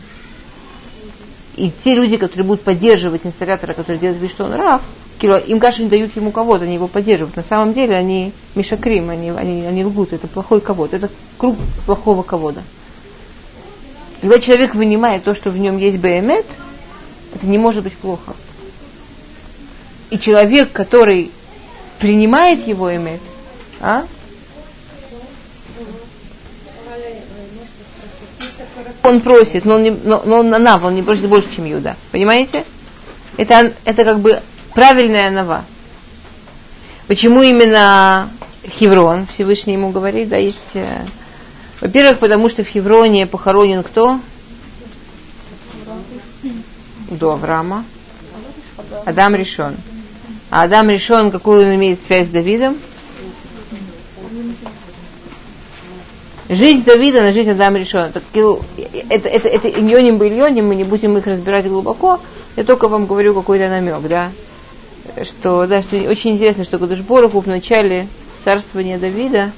И 1.57 1.73
те 1.85 1.95
люди, 1.95 2.17
которые 2.17 2.45
будут 2.45 2.63
поддерживать 2.63 3.23
инсталлятора, 3.25 3.75
который 3.75 3.99
делает 3.99 4.21
вид, 4.21 4.31
что 4.31 4.45
он 4.45 4.55
рав, 4.55 4.83
им, 5.23 5.61
конечно, 5.61 5.83
не 5.83 5.89
дают 5.89 6.17
ему 6.17 6.31
кого-то, 6.31 6.65
они 6.65 6.75
его 6.75 6.89
поддерживают. 6.89 7.37
На 7.37 7.43
самом 7.43 7.73
деле 7.73 7.95
они 7.95 8.33
мишакрим, 8.55 9.11
они, 9.11 9.31
они, 9.31 9.67
они 9.67 9.85
лгут, 9.85 10.13
это 10.13 10.27
плохой 10.27 10.61
кого-то, 10.61 10.97
это 10.97 11.11
круг 11.37 11.57
плохого 11.85 12.23
кого-то. 12.23 12.63
Когда 14.21 14.39
человек 14.39 14.75
вынимает 14.75 15.25
то, 15.25 15.35
что 15.35 15.51
в 15.51 15.59
нем 15.59 15.79
есть 15.79 15.99
БМЭТ, 15.99 16.47
это 17.35 17.47
не 17.47 17.59
может 17.59 17.85
быть 17.85 17.95
плохо. 17.95 18.35
И 20.11 20.19
человек, 20.19 20.73
который 20.73 21.31
принимает 21.99 22.67
его 22.67 22.95
эмет, 22.95 23.21
а? 23.81 24.05
Он 29.03 29.21
просит, 29.21 29.65
но 29.65 29.77
он, 29.77 29.83
не, 29.83 29.91
но, 29.91 30.23
но 30.25 30.41
он 30.41 30.51
нав, 30.51 30.85
он 30.85 30.95
не 30.95 31.03
просит 31.03 31.27
больше, 31.27 31.49
чем 31.55 31.65
Юда. 31.65 31.97
Понимаете? 32.13 32.65
Это, 33.37 33.73
это 33.85 34.05
как 34.05 34.21
бы 34.21 34.41
правильная 34.75 35.31
нова. 35.31 35.65
Почему 37.07 37.43
именно 37.43 38.29
Хеврон 38.67 39.27
Всевышний 39.27 39.75
ему 39.75 39.91
говорит, 39.91 40.29
да, 40.29 40.37
есть... 40.37 40.59
Э, 40.75 41.07
во-первых, 41.81 42.19
потому 42.19 42.49
что 42.49 42.63
в 42.63 42.69
Хевроне 42.69 43.27
похоронен 43.27 43.83
кто? 43.83 44.21
До 47.09 47.33
Авраама. 47.33 47.85
Адам 49.07 49.35
решен. 49.35 49.77
А 50.51 50.63
Адам 50.63 50.91
решен, 50.91 51.31
какую 51.31 51.67
он 51.67 51.75
имеет 51.75 52.05
связь 52.05 52.27
с 52.27 52.31
Давидом? 52.31 52.77
Жизнь 56.51 56.83
Давида 56.83 57.21
на 57.21 57.33
жизнь 57.33 57.49
Адама 57.49 57.79
решена. 57.79 58.11
Это, 58.13 59.29
это, 59.29 59.49
это 59.49 59.69
иньоним 59.71 60.19
бильоним, 60.19 60.67
мы 60.67 60.75
не 60.75 60.83
будем 60.83 61.17
их 61.17 61.25
разбирать 61.29 61.69
глубоко. 61.69 62.19
Я 62.57 62.65
только 62.65 62.89
вам 62.89 63.07
говорю 63.07 63.35
какой-то 63.35 63.69
намек, 63.69 64.01
да. 64.09 64.33
Что, 65.23 65.65
да, 65.69 65.81
что 65.81 65.97
очень 65.97 66.33
интересно, 66.33 66.65
что 66.65 66.79
Кудышбороху 66.81 67.39
в 67.39 67.47
начале 67.47 68.09
царствования 68.45 68.99
Давида 68.99 69.53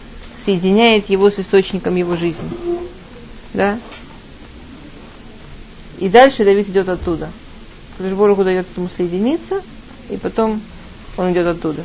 соединяет 0.45 1.09
его 1.09 1.31
с 1.31 1.39
источником 1.39 1.97
его 1.97 2.15
жизни. 2.15 2.45
Да? 3.55 3.79
И 5.99 6.11
дальше 6.11 6.45
Давид 6.45 6.69
идет 6.69 6.91
оттуда. 6.91 7.31
Кудышбороху 7.97 8.45
дает 8.45 8.67
ему 8.77 8.91
соединиться, 8.95 9.63
и 10.11 10.19
потом 10.19 10.61
он 11.17 11.33
идет 11.33 11.47
оттуда. 11.47 11.85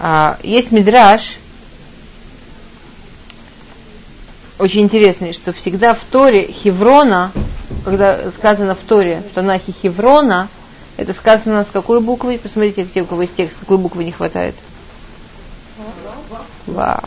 А, 0.00 0.38
есть 0.42 0.72
мидраж, 0.72 1.36
очень 4.58 4.82
интересный, 4.82 5.32
что 5.32 5.52
всегда 5.52 5.94
в 5.94 6.00
Торе 6.10 6.46
Хеврона, 6.50 7.32
когда 7.84 8.30
сказано 8.32 8.74
в 8.74 8.78
Торе, 8.78 9.22
в 9.30 9.34
Танахе 9.34 9.72
Хеврона, 9.72 10.48
это 10.96 11.12
сказано 11.14 11.64
с 11.64 11.68
какой 11.72 12.00
буквой? 12.00 12.38
Посмотрите, 12.38 12.84
те, 12.84 13.02
у 13.02 13.06
кого 13.06 13.22
есть 13.22 13.34
текст, 13.34 13.58
какой 13.58 13.78
буквы 13.78 14.04
не 14.04 14.12
хватает. 14.12 14.54
Вав. 16.66 17.04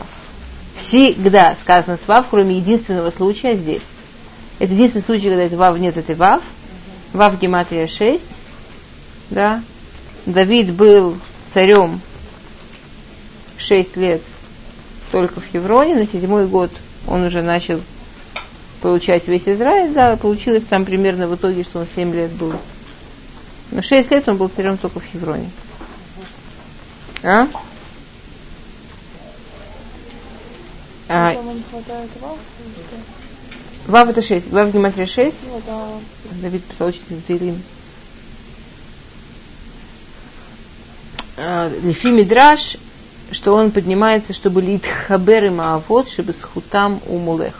Всегда 0.74 1.56
сказано 1.62 1.98
с 2.02 2.06
Вав, 2.06 2.26
кроме 2.30 2.58
единственного 2.58 3.10
случая 3.10 3.54
здесь. 3.54 3.82
Это 4.58 4.72
единственный 4.72 5.02
случай, 5.02 5.28
когда 5.28 5.44
это 5.44 5.56
Вав 5.56 5.78
нет, 5.78 5.96
это 5.96 6.14
Вав. 6.14 6.42
Вав 7.12 7.40
Гематрия 7.40 7.88
6. 7.88 8.22
Да. 9.30 9.62
Давид 10.26 10.72
был 10.72 11.16
царем 11.54 12.00
6 13.56 13.96
лет 13.96 14.22
только 15.12 15.40
в 15.40 15.46
Хевроне, 15.46 15.94
на 15.94 16.06
седьмой 16.06 16.46
год 16.46 16.70
он 17.06 17.24
уже 17.24 17.42
начал 17.42 17.80
получать 18.80 19.26
весь 19.28 19.46
Израиль, 19.46 19.92
да, 19.92 20.16
получилось 20.16 20.64
там 20.68 20.84
примерно 20.84 21.28
в 21.28 21.34
итоге, 21.34 21.64
что 21.64 21.80
он 21.80 21.86
7 21.94 22.14
лет 22.14 22.30
был. 22.32 22.52
Но 23.70 23.82
6 23.82 24.10
лет 24.10 24.28
он 24.28 24.36
был 24.36 24.48
царем 24.48 24.78
только 24.78 25.00
в 25.00 25.04
Хевроне. 25.04 25.50
А? 27.22 27.48
а 31.08 31.34
Вав 33.86 34.08
это 34.08 34.20
6. 34.20 34.50
Вав 34.50 34.72
Гематрия 34.72 35.06
6. 35.06 35.36
Ну, 35.46 35.62
да. 35.66 35.88
Давид 36.42 36.64
писал 36.64 36.88
учитель 36.88 37.20
Таилим. 37.26 37.62
Э, 41.36 41.70
Лефи 41.82 42.08
Мидраш, 42.08 42.76
что 43.36 43.54
он 43.54 43.70
поднимается, 43.70 44.32
чтобы 44.32 44.62
лит 44.62 44.82
хабер 45.06 45.44
и 45.44 45.50
маавод, 45.50 46.08
чтобы 46.08 46.32
с 46.32 46.42
хутам 46.42 47.00
у 47.06 47.18
мулех. 47.18 47.54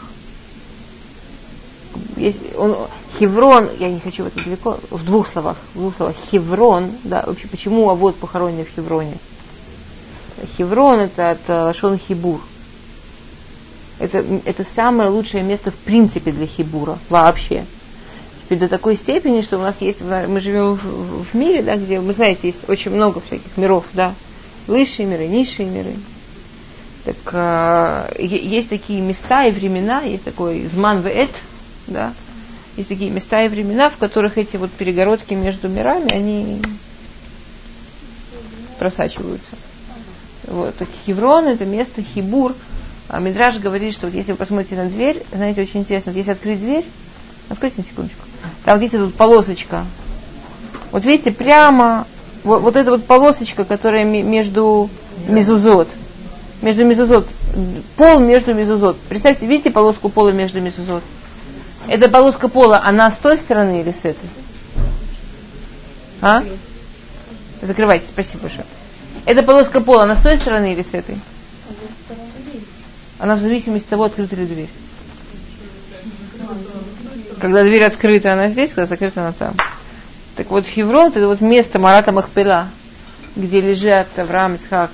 Есть, 2.15 2.39
он, 2.57 2.75
Хеврон, 3.19 3.69
я 3.79 3.89
не 3.89 3.99
хочу 3.99 4.23
в 4.23 4.27
это 4.27 4.43
далеко, 4.43 4.79
в 4.89 5.05
двух 5.05 5.31
словах, 5.31 5.55
в 5.75 5.79
двух 5.79 5.95
словах, 5.95 6.15
Хеврон, 6.31 6.89
да, 7.03 7.23
вообще, 7.25 7.47
почему 7.47 7.89
Авод 7.89 8.15
похоронен 8.15 8.65
в 8.65 8.75
Хевроне? 8.75 9.17
Хеврон 10.57 11.01
это 11.01 11.31
от 11.31 11.39
э, 11.47 11.63
Лашон 11.63 11.99
Хибур. 11.99 12.41
Это, 13.99 14.23
это 14.45 14.65
самое 14.75 15.09
лучшее 15.09 15.43
место 15.43 15.71
в 15.71 15.75
принципе 15.75 16.31
для 16.31 16.47
Хибура, 16.47 16.97
вообще 17.09 17.65
до 18.49 18.69
такой 18.69 18.95
степени, 18.95 19.41
что 19.41 19.57
у 19.57 19.61
нас 19.61 19.75
есть, 19.81 19.99
мы 20.01 20.39
живем 20.39 20.75
в, 20.75 21.25
в 21.25 21.33
мире, 21.33 21.61
да, 21.61 21.75
где, 21.75 21.99
вы 21.99 22.13
знаете, 22.13 22.47
есть 22.47 22.69
очень 22.69 22.91
много 22.91 23.19
всяких 23.19 23.57
миров, 23.57 23.83
да, 23.91 24.13
высшие 24.67 25.07
миры, 25.07 25.27
низшие 25.27 25.67
миры. 25.67 25.93
Так 27.05 27.15
э, 27.31 28.15
есть 28.19 28.69
такие 28.69 29.01
места 29.01 29.45
и 29.45 29.51
времена, 29.51 30.01
есть 30.01 30.23
такой 30.23 30.67
зман 30.67 31.01
веэт, 31.01 31.31
да, 31.87 32.13
есть 32.75 32.89
такие 32.89 33.09
места 33.09 33.43
и 33.43 33.47
времена, 33.47 33.89
в 33.89 33.97
которых 33.97 34.37
эти 34.37 34.57
вот 34.57 34.71
перегородки 34.71 35.33
между 35.33 35.67
мирами, 35.69 36.11
они 36.13 36.61
просачиваются. 38.77 39.55
Вот, 40.47 40.75
так 40.75 40.87
Хеврон 41.05 41.47
это 41.47 41.65
место 41.65 42.01
Хибур. 42.01 42.53
А 43.09 43.19
Мидраж 43.19 43.57
говорит, 43.59 43.93
что 43.93 44.07
вот 44.07 44.15
если 44.15 44.33
вы 44.33 44.37
посмотрите 44.37 44.75
на 44.75 44.89
дверь, 44.89 45.23
знаете, 45.33 45.61
очень 45.61 45.81
интересно, 45.81 46.11
вот 46.11 46.17
если 46.17 46.31
открыть 46.31 46.59
дверь, 46.59 46.85
откройте 47.49 47.77
на 47.77 47.83
секундочку, 47.85 48.21
там 48.65 48.79
видите 48.79 48.97
тут 48.97 49.15
полосочка. 49.15 49.85
Вот 50.91 51.05
видите, 51.05 51.31
прямо 51.31 52.05
вот, 52.47 52.61
вот 52.61 52.75
эта 52.75 52.91
вот 52.91 53.05
полосочка, 53.05 53.65
которая 53.65 54.05
между 54.05 54.89
мезузот. 55.27 55.89
Между 56.61 56.85
мезузот. 56.85 57.27
Пол 57.97 58.19
между 58.19 58.53
мезузот. 58.53 58.97
Представьте, 59.09 59.45
видите 59.45 59.69
полоску 59.69 60.09
пола 60.09 60.29
между 60.29 60.61
мезузот? 60.61 61.03
Эта 61.87 62.09
полоска 62.09 62.47
пола, 62.47 62.81
она 62.83 63.11
с 63.11 63.17
той 63.17 63.37
стороны 63.37 63.81
или 63.81 63.91
с 63.91 63.99
этой? 63.99 64.29
А? 66.21 66.43
Закрывайте, 67.61 68.05
спасибо 68.07 68.43
большое. 68.43 68.65
Эта 69.25 69.43
полоска 69.43 69.81
пола, 69.81 70.03
она 70.03 70.15
с 70.15 70.23
той 70.23 70.37
стороны 70.37 70.73
или 70.73 70.81
с 70.81 70.93
этой? 70.93 71.19
Она 73.19 73.35
в 73.35 73.39
зависимости 73.39 73.85
от 73.85 73.89
того, 73.89 74.05
открыта 74.05 74.35
ли 74.35 74.45
дверь. 74.45 74.69
Когда 77.39 77.63
дверь 77.63 77.83
открыта, 77.83 78.33
она 78.33 78.49
здесь, 78.49 78.71
когда 78.71 78.87
закрыта, 78.87 79.21
она 79.21 79.33
там. 79.33 79.53
Так 80.37 80.51
вот, 80.51 80.67
Хеврон, 80.67 81.09
это 81.09 81.27
вот 81.27 81.41
место 81.41 81.79
Марата 81.79 82.11
Махпела, 82.11 82.67
где 83.35 83.59
лежат 83.59 84.07
Авраам, 84.17 84.57
Исхак, 84.57 84.91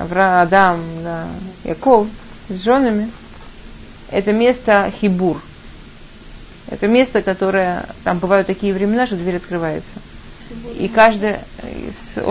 Авраам, 0.00 0.42
Адам, 0.42 0.80
да, 1.02 1.26
Яков 1.62 2.06
с 2.48 2.62
женами. 2.62 3.10
Это 4.10 4.32
место 4.32 4.90
Хибур. 4.98 5.42
Это 6.70 6.88
место, 6.88 7.20
которое, 7.20 7.84
там 8.02 8.18
бывают 8.18 8.46
такие 8.46 8.72
времена, 8.72 9.06
что 9.06 9.16
дверь 9.16 9.36
открывается. 9.36 10.00
И 10.78 10.88
каждое, 10.88 11.44
с 11.62 12.22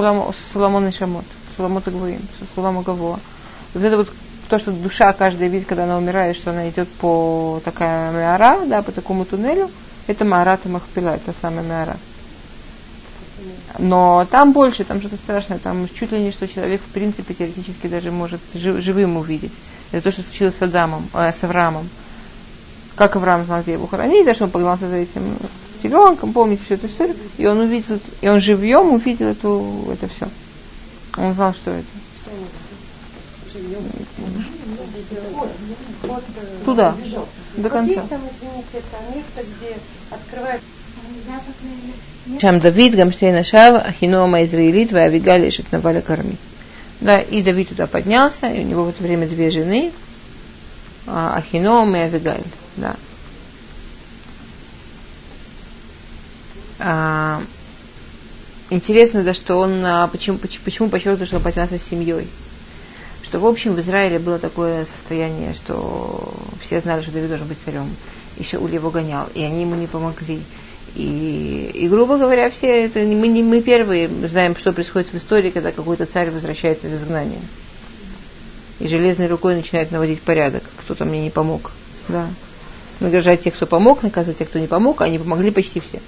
Суламон 0.51 0.87
и 0.87 0.91
Шамот, 0.91 1.25
Суламот 1.55 1.87
и 1.87 1.91
Гвоим, 1.91 2.21
Сулама 2.55 2.81
Гаво. 2.81 3.19
Вот 3.75 3.83
это 3.83 3.97
вот 3.97 4.09
то, 4.49 4.57
что 4.57 4.71
душа 4.71 5.13
каждая 5.13 5.47
видит, 5.47 5.67
когда 5.67 5.83
она 5.83 5.99
умирает, 5.99 6.35
что 6.35 6.49
она 6.49 6.69
идет 6.69 6.89
по 6.89 7.61
такая 7.63 8.11
меара, 8.11 8.65
да, 8.65 8.81
по 8.81 8.91
такому 8.91 9.25
туннелю, 9.25 9.69
это 10.07 10.25
Маарат 10.25 10.65
и 10.65 10.69
Махпила, 10.69 11.09
это 11.09 11.31
самая 11.39 11.63
меара. 11.63 11.97
Но 13.77 14.27
там 14.29 14.53
больше, 14.53 14.83
там 14.83 14.99
что-то 14.99 15.17
страшное, 15.17 15.59
там 15.59 15.87
чуть 15.87 16.11
ли 16.11 16.19
не 16.19 16.31
что 16.31 16.47
человек 16.47 16.81
в 16.81 16.91
принципе 16.91 17.33
теоретически 17.33 17.87
даже 17.87 18.11
может 18.11 18.39
жив, 18.53 18.81
живым 18.81 19.17
увидеть. 19.17 19.51
Это 19.91 20.05
то, 20.05 20.11
что 20.11 20.23
случилось 20.23 20.55
с 20.55 20.61
Адамом, 20.61 21.07
э, 21.13 21.31
с 21.31 21.43
Авраамом. 21.43 21.89
как 22.95 23.15
Авраам 23.15 23.45
знал, 23.45 23.61
где 23.61 23.73
его 23.73 23.87
хоронить, 23.87 24.25
даже 24.25 24.45
он 24.45 24.51
погнался 24.51 24.87
за 24.87 24.95
этим 24.95 25.37
теленком, 25.81 26.33
помните 26.33 26.63
всю 26.63 26.75
эту 26.75 26.87
историю, 26.87 27.15
и 27.37 27.45
он 27.45 27.59
увидел, 27.59 27.99
и 28.21 28.27
он 28.27 28.39
живьем 28.39 28.93
увидел 28.93 29.27
эту, 29.27 29.85
это 29.91 30.07
все. 30.07 30.27
Он 31.17 31.33
знал, 31.33 31.53
что 31.53 31.71
это. 31.71 31.87
Туда, 36.65 36.95
до 37.57 37.69
конца. 37.69 38.03
Там 38.09 38.21
Давид, 42.59 42.95
Гамштейн 42.95 43.35
Ашав, 43.35 43.85
Ахинома 43.85 44.43
Израилит, 44.43 44.91
Ваавигаль 44.91 45.47
Ишет 45.49 45.71
Наваля 45.71 46.01
Карми. 46.01 46.37
Да, 47.01 47.19
и 47.19 47.41
Давид 47.41 47.69
туда 47.69 47.87
поднялся, 47.87 48.47
и 48.47 48.61
у 48.61 48.67
него 48.67 48.83
в 48.83 48.89
это 48.89 49.03
время 49.03 49.27
две 49.27 49.51
жены, 49.51 49.91
а, 51.07 51.37
Ахином 51.37 51.95
и 51.95 51.99
Авигаль. 51.99 52.41
Да. 52.77 52.95
А, 56.79 57.41
интересно, 58.69 59.23
да, 59.23 59.33
что 59.33 59.57
он, 59.57 59.85
а, 59.85 60.07
почему, 60.07 60.37
почему, 60.37 60.89
подчеркнул, 60.89 61.25
что 61.25 61.37
он 61.37 61.43
поднялся 61.43 61.77
с 61.77 61.89
семьей? 61.89 62.27
Что, 63.23 63.39
в 63.39 63.45
общем, 63.45 63.73
в 63.73 63.79
Израиле 63.79 64.19
было 64.19 64.39
такое 64.39 64.85
состояние, 64.97 65.53
что 65.53 66.33
все 66.61 66.79
знали, 66.81 67.01
что 67.01 67.11
Давид 67.11 67.29
должен 67.29 67.47
быть 67.47 67.57
царем. 67.63 67.89
И 68.37 68.43
Шауль 68.43 68.73
его 68.73 68.91
гонял, 68.91 69.27
и 69.33 69.41
они 69.41 69.61
ему 69.61 69.75
не 69.75 69.87
помогли. 69.87 70.41
И, 70.95 71.71
и 71.73 71.89
грубо 71.89 72.17
говоря, 72.17 72.49
все 72.49 72.85
это 72.85 72.99
мы 72.99 73.27
не 73.27 73.43
мы 73.43 73.61
первые 73.61 74.09
знаем, 74.27 74.55
что 74.55 74.71
происходит 74.71 75.11
в 75.11 75.17
истории, 75.17 75.49
когда 75.49 75.71
какой-то 75.71 76.05
царь 76.05 76.31
возвращается 76.31 76.87
из 76.87 76.93
изгнания. 76.93 77.41
И 78.79 78.87
железной 78.87 79.27
рукой 79.27 79.55
начинает 79.55 79.91
наводить 79.91 80.21
порядок. 80.21 80.63
Кто-то 80.77 81.05
мне 81.05 81.21
не 81.21 81.29
помог. 81.29 81.71
Да. 82.07 82.27
Награждать 83.01 83.43
тех, 83.43 83.55
кто 83.55 83.65
помог, 83.65 84.03
наказывать 84.03 84.37
тех, 84.37 84.49
кто 84.49 84.59
не 84.59 84.67
помог, 84.67 85.01
они 85.01 85.19
помогли 85.19 85.51
почти 85.51 85.81
все. 85.81 86.01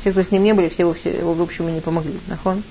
Все, 0.00 0.10
кто 0.10 0.22
с 0.22 0.30
ним 0.30 0.42
не 0.42 0.52
были, 0.52 0.68
все, 0.68 0.92
все 0.92 1.22
в 1.22 1.40
общем, 1.40 1.72
не 1.72 1.80
помогли. 1.80 2.14
Нахон? 2.26 2.62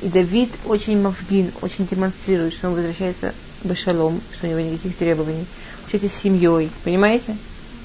И 0.00 0.08
Давид 0.08 0.50
очень 0.64 1.00
мавгин, 1.00 1.52
очень 1.60 1.86
демонстрирует, 1.86 2.54
что 2.54 2.68
он 2.68 2.74
возвращается 2.74 3.34
бешалом, 3.64 4.20
что 4.32 4.46
у 4.46 4.50
него 4.50 4.60
никаких 4.60 4.96
требований. 4.96 5.44
Вообще 5.82 6.08
с 6.08 6.12
семьей, 6.12 6.70
понимаете? 6.84 7.36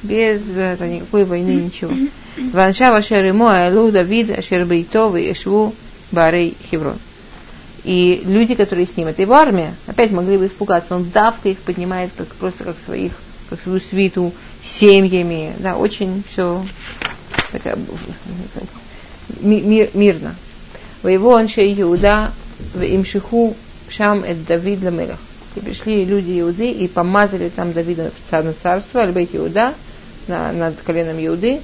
Без 0.04 0.42
это, 0.56 0.88
никакой 0.88 1.24
войны, 1.24 1.64
ничего. 1.66 1.94
Ванша 2.52 2.96
Ашер 2.96 3.24
ему 3.26 3.48
Айлу 3.48 3.92
Давид 3.92 4.38
Ашер 4.38 4.66
Бейтов 4.66 5.16
и 5.16 5.32
Эшву 5.32 5.74
Барей 6.12 6.56
Хеврон. 6.70 6.98
И 7.84 8.22
люди, 8.26 8.56
которые 8.56 8.86
с 8.86 8.96
ним, 8.96 9.08
это 9.08 9.22
его 9.22 9.34
армия, 9.34 9.76
опять 9.88 10.12
могли 10.12 10.38
бы 10.38 10.48
испугаться. 10.48 10.96
Он 10.96 11.10
давка 11.10 11.50
их 11.50 11.58
поднимает 11.60 12.12
как, 12.16 12.28
просто 12.28 12.64
как 12.64 12.76
своих, 12.86 13.12
как 13.50 13.62
свою 13.62 13.80
свиту, 13.80 14.32
семьями. 14.64 15.54
Да, 15.60 15.76
очень 15.76 16.24
все 16.32 16.64
так, 17.52 17.78
мир, 19.42 19.90
мирно. 19.94 20.36
Воево 21.02 21.38
аншей 21.38 21.74
Иуда 21.82 22.32
в 22.74 22.82
имшиху 22.82 23.56
шам 23.90 24.24
эт 24.24 24.46
Давид 24.46 24.84
ламелах. 24.84 25.20
И 25.56 25.60
пришли 25.60 26.04
люди 26.04 26.40
Иуды 26.40 26.72
и 26.72 26.88
помазали 26.88 27.50
там 27.50 27.74
Давида 27.74 28.12
в 28.12 28.32
царство, 28.62 29.04
Альбейт 29.04 29.36
Иуда, 29.36 29.74
на, 30.28 30.52
над 30.52 30.82
коленом 30.82 31.24
Иуды. 31.26 31.62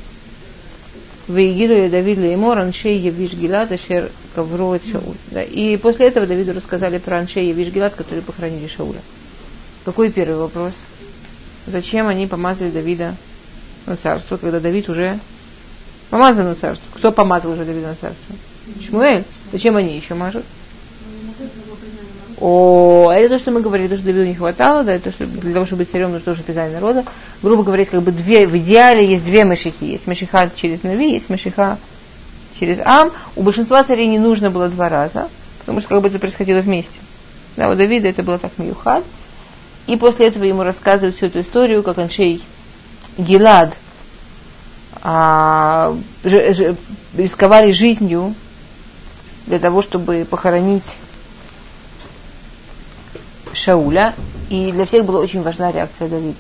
Вегиду 1.27 1.89
Давид 1.91 2.17
Леймор, 2.17 2.57
Аншей 2.57 2.97
Евиш 2.97 3.33
Гилад, 3.33 3.71
Ашер 3.71 4.09
Кавро 4.33 4.79
Шауль. 4.79 5.15
Да. 5.27 5.43
И 5.43 5.77
после 5.77 6.07
этого 6.07 6.25
Давиду 6.25 6.53
рассказали 6.53 6.97
про 6.97 7.19
Аншей 7.19 7.49
Евиш 7.49 7.71
которые 7.71 8.23
похоронили 8.23 8.67
Шауля. 8.67 8.99
Какой 9.85 10.11
первый 10.11 10.37
вопрос? 10.37 10.73
Зачем 11.67 12.07
они 12.07 12.25
помазали 12.25 12.71
Давида 12.71 13.15
на 13.85 13.95
царство, 13.95 14.37
когда 14.37 14.59
Давид 14.59 14.89
уже 14.89 15.19
помазан 16.09 16.45
на 16.45 16.55
царство? 16.55 16.87
Кто 16.95 17.11
помазал 17.11 17.51
уже 17.51 17.63
Давида 17.63 17.89
на 17.89 17.95
царство? 17.95 18.35
Шмуэль. 18.83 19.23
Зачем 19.51 19.77
они 19.77 19.95
еще 19.95 20.15
мажут? 20.15 20.43
О, 22.39 23.11
это 23.11 23.35
то, 23.35 23.39
что 23.39 23.51
мы 23.51 23.61
говорили, 23.61 23.89
то, 23.89 23.95
что 23.95 24.05
Давиду 24.05 24.25
не 24.25 24.35
хватало, 24.35 24.83
да, 24.83 24.93
это 24.93 25.11
что 25.11 25.25
для 25.25 25.53
того, 25.53 25.65
чтобы 25.65 25.83
быть 25.83 25.91
царем, 25.91 26.11
нужно 26.11 26.25
тоже 26.25 26.41
писание 26.41 26.73
народа. 26.73 27.03
Грубо 27.41 27.63
говоря, 27.63 27.83
как 27.85 28.01
бы 28.01 28.11
две, 28.11 28.47
в 28.47 28.57
идеале 28.57 29.05
есть 29.05 29.25
две 29.25 29.43
мышихи. 29.43 29.83
Есть 29.83 30.07
мышиха 30.07 30.49
через 30.55 30.83
Нави, 30.83 31.11
есть 31.11 31.29
мышиха 31.29 31.77
через 32.57 32.79
Ам. 32.79 33.11
У 33.35 33.43
большинства 33.43 33.83
царей 33.83 34.07
не 34.07 34.19
нужно 34.19 34.51
было 34.51 34.69
два 34.69 34.87
раза, 34.87 35.27
потому 35.59 35.81
что 35.81 35.89
как 35.89 36.01
бы 36.01 36.07
это 36.07 36.17
происходило 36.17 36.59
вместе. 36.59 36.97
Да, 37.57 37.69
у 37.69 37.75
Давида 37.75 38.07
это 38.07 38.23
было 38.23 38.37
так 38.37 38.51
миюхад. 38.57 39.03
И 39.87 39.97
после 39.97 40.27
этого 40.27 40.45
ему 40.45 40.63
рассказывают 40.63 41.17
всю 41.17 41.25
эту 41.25 41.41
историю, 41.41 41.83
как 41.83 41.97
Аншей 41.97 42.41
Гилад 43.17 43.73
а, 45.01 45.93
ж, 46.23 46.53
ж, 46.53 46.75
рисковали 47.17 47.71
жизнью 47.71 48.33
для 49.47 49.59
того, 49.59 49.81
чтобы 49.81 50.25
похоронить 50.29 50.95
Шауля, 53.59 54.13
и 54.49 54.71
для 54.71 54.85
всех 54.85 55.05
была 55.05 55.19
очень 55.19 55.41
важна 55.41 55.71
реакция 55.71 56.07
Давида. 56.07 56.37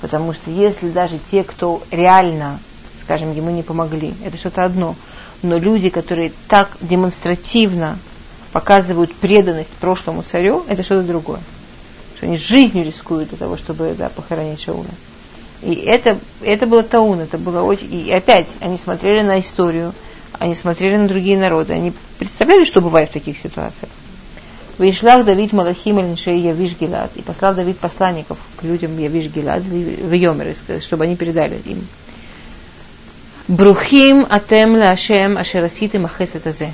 Потому 0.00 0.32
что 0.32 0.50
если 0.50 0.88
даже 0.88 1.18
те, 1.30 1.42
кто 1.42 1.82
реально, 1.90 2.60
скажем, 3.04 3.34
ему 3.34 3.50
не 3.50 3.62
помогли, 3.62 4.14
это 4.24 4.36
что-то 4.36 4.64
одно, 4.64 4.94
но 5.42 5.58
люди, 5.58 5.88
которые 5.88 6.32
так 6.48 6.76
демонстративно 6.80 7.98
показывают 8.52 9.14
преданность 9.14 9.70
прошлому 9.80 10.22
царю, 10.22 10.64
это 10.68 10.82
что-то 10.82 11.06
другое. 11.06 11.40
Что 12.16 12.26
они 12.26 12.38
жизнью 12.38 12.84
рискуют 12.84 13.30
для 13.30 13.38
того, 13.38 13.56
чтобы 13.56 13.94
да, 13.96 14.08
похоронить 14.08 14.60
Шауля. 14.60 14.90
И 15.62 15.74
это, 15.74 16.18
это 16.40 16.66
было 16.66 16.82
таун, 16.82 17.20
это 17.20 17.36
было 17.36 17.62
очень... 17.62 17.92
И 17.92 18.12
опять 18.12 18.46
они 18.60 18.78
смотрели 18.78 19.22
на 19.22 19.40
историю, 19.40 19.92
они 20.38 20.54
смотрели 20.54 20.96
на 20.96 21.08
другие 21.08 21.36
народы, 21.36 21.72
они 21.72 21.92
представляли, 22.18 22.64
что 22.64 22.80
бывает 22.80 23.10
в 23.10 23.14
таких 23.14 23.38
ситуациях. 23.38 23.90
Вышлах 24.78 25.24
Давид 25.24 25.52
Малахим 25.52 25.98
Эльншей 25.98 26.38
Явиш 26.38 26.76
Гилад. 26.78 27.10
И 27.16 27.22
послал 27.22 27.54
Давид 27.54 27.78
посланников 27.78 28.38
к 28.56 28.62
людям 28.62 28.96
Явиш 28.96 29.26
Гилад 29.26 29.62
в 29.62 30.12
Йомер, 30.12 30.54
чтобы 30.80 31.04
они 31.04 31.16
передали 31.16 31.60
им. 31.64 31.84
Брухим 33.48 34.26
атем 34.28 34.76
лашем 34.76 35.36
ашераситим 35.36 36.04
ахесет 36.04 36.46
азе. 36.46 36.70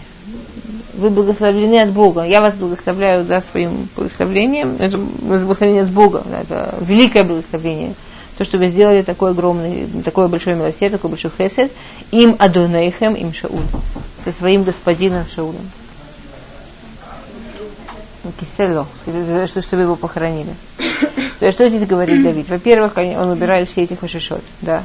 Вы 0.94 1.10
благословлены 1.10 1.80
от 1.80 1.90
Бога. 1.90 2.24
Я 2.24 2.40
вас 2.40 2.54
благословляю 2.54 3.24
да, 3.24 3.40
своим 3.40 3.88
благословением. 3.96 4.76
Это 4.78 4.98
благословение 4.98 5.84
от 5.84 5.90
Бога. 5.90 6.22
Это 6.42 6.74
великое 6.80 7.24
благословение. 7.24 7.94
То, 8.36 8.44
что 8.44 8.58
вы 8.58 8.68
сделали 8.68 9.02
такое 9.02 9.30
огромное, 9.30 9.86
такое 10.04 10.28
большое 10.28 10.56
милосердие, 10.56 10.90
такой 10.90 11.10
большой 11.10 11.30
хесед. 11.38 11.72
Им 12.10 12.36
адонейхем, 12.38 13.14
им 13.14 13.32
Шауль. 13.32 13.62
Со 14.24 14.32
своим 14.32 14.64
господином 14.64 15.24
Шаулем 15.32 15.70
Кисело, 18.39 18.85
что, 19.47 19.61
чтобы 19.61 19.83
его 19.83 19.95
похоронили. 19.95 20.53
То 21.39 21.45
есть, 21.45 21.57
что 21.57 21.69
здесь 21.69 21.85
говорит 21.85 22.21
Давид? 22.23 22.49
Во-первых, 22.49 22.97
он 22.97 23.29
убирает 23.29 23.69
все 23.69 23.83
эти 23.83 23.93
хашишот, 23.93 24.43
да. 24.61 24.83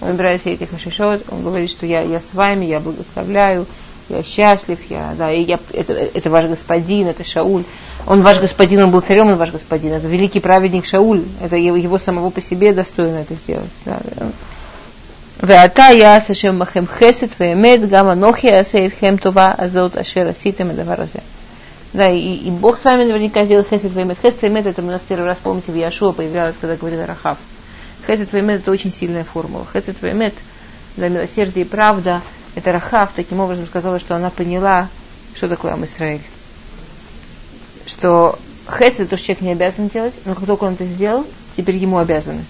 Он 0.00 0.10
убирает 0.10 0.40
все 0.40 0.54
эти 0.54 0.64
хашишот, 0.64 1.22
он 1.30 1.42
говорит, 1.42 1.70
что 1.70 1.86
я, 1.86 2.00
я 2.00 2.20
с 2.20 2.34
вами, 2.34 2.64
я 2.64 2.80
благословляю, 2.80 3.66
я 4.08 4.22
счастлив, 4.22 4.78
я, 4.90 5.14
да, 5.16 5.30
и 5.30 5.42
я, 5.42 5.58
это, 5.72 5.92
это 5.92 6.30
ваш 6.30 6.46
господин, 6.46 7.08
это 7.08 7.24
Шауль. 7.24 7.64
Он 8.06 8.22
ваш 8.22 8.38
господин, 8.38 8.84
он 8.84 8.90
был 8.90 9.00
царем, 9.00 9.28
он 9.28 9.36
ваш 9.36 9.50
господин. 9.50 9.92
Это 9.92 10.06
великий 10.08 10.40
праведник 10.40 10.84
Шауль. 10.84 11.22
Это 11.42 11.56
его, 11.56 11.76
его 11.76 11.98
самого 11.98 12.30
по 12.30 12.42
себе 12.42 12.72
достойно 12.72 13.18
это 13.18 13.34
сделать. 13.34 13.70
Да, 13.84 13.98
да. 14.16 14.26
ואתה 15.42 15.82
יעש 15.92 16.30
השם 16.30 16.58
בכם 16.58 16.84
חסד 16.86 17.26
ואמת, 17.40 17.88
גם 17.90 18.10
אנוכי 18.10 18.52
אעשה 18.52 18.86
אתכם 18.86 19.14
טובה 19.20 19.52
הזאת 19.58 19.96
אשר 19.96 20.28
עשיתם 20.28 20.70
הדבר 20.70 20.94
הזה. 20.98 21.18
Да, 21.93 22.07
и, 22.07 22.35
и 22.35 22.51
Бог 22.51 22.77
с 22.77 22.83
вами 22.83 23.03
наверняка 23.03 23.45
сделал 23.45 23.63
хесед 23.63 23.91
ваймет. 23.93 24.17
Хесед 24.19 24.41
ваймет, 24.41 24.67
это 24.67 24.81
у 24.81 24.85
нас 24.85 25.01
первый 25.07 25.25
раз, 25.25 25.39
помните, 25.41 25.71
в 25.71 25.75
Яшуа 25.75 26.11
появлялось, 26.11 26.55
когда 26.59 26.75
говорил 26.75 27.03
Рахав. 27.05 27.37
Хесед 28.05 28.31
ваймет 28.31 28.61
это 28.61 28.71
очень 28.71 28.93
сильная 28.93 29.23
формула. 29.23 29.65
Хесед 29.73 29.99
ваймет, 30.01 30.35
да, 30.97 31.09
милосердие 31.09 31.65
и 31.65 31.67
правда, 31.67 32.21
это 32.55 32.71
Рахав 32.71 33.11
таким 33.15 33.39
образом 33.39 33.65
сказала, 33.65 33.99
что 33.99 34.15
она 34.15 34.29
поняла, 34.29 34.87
что 35.33 35.47
такое 35.47 35.73
Амисраиль. 35.73 36.21
Что 37.87 38.37
хесед 38.67 39.09
то, 39.09 39.17
что 39.17 39.25
человек 39.25 39.41
не 39.41 39.51
обязан 39.53 39.89
делать, 39.89 40.13
но 40.25 40.35
как 40.35 40.45
только 40.45 40.65
он 40.65 40.73
это 40.73 40.85
сделал, 40.85 41.25
теперь 41.57 41.77
ему 41.77 41.97
обязаны. 41.97 42.45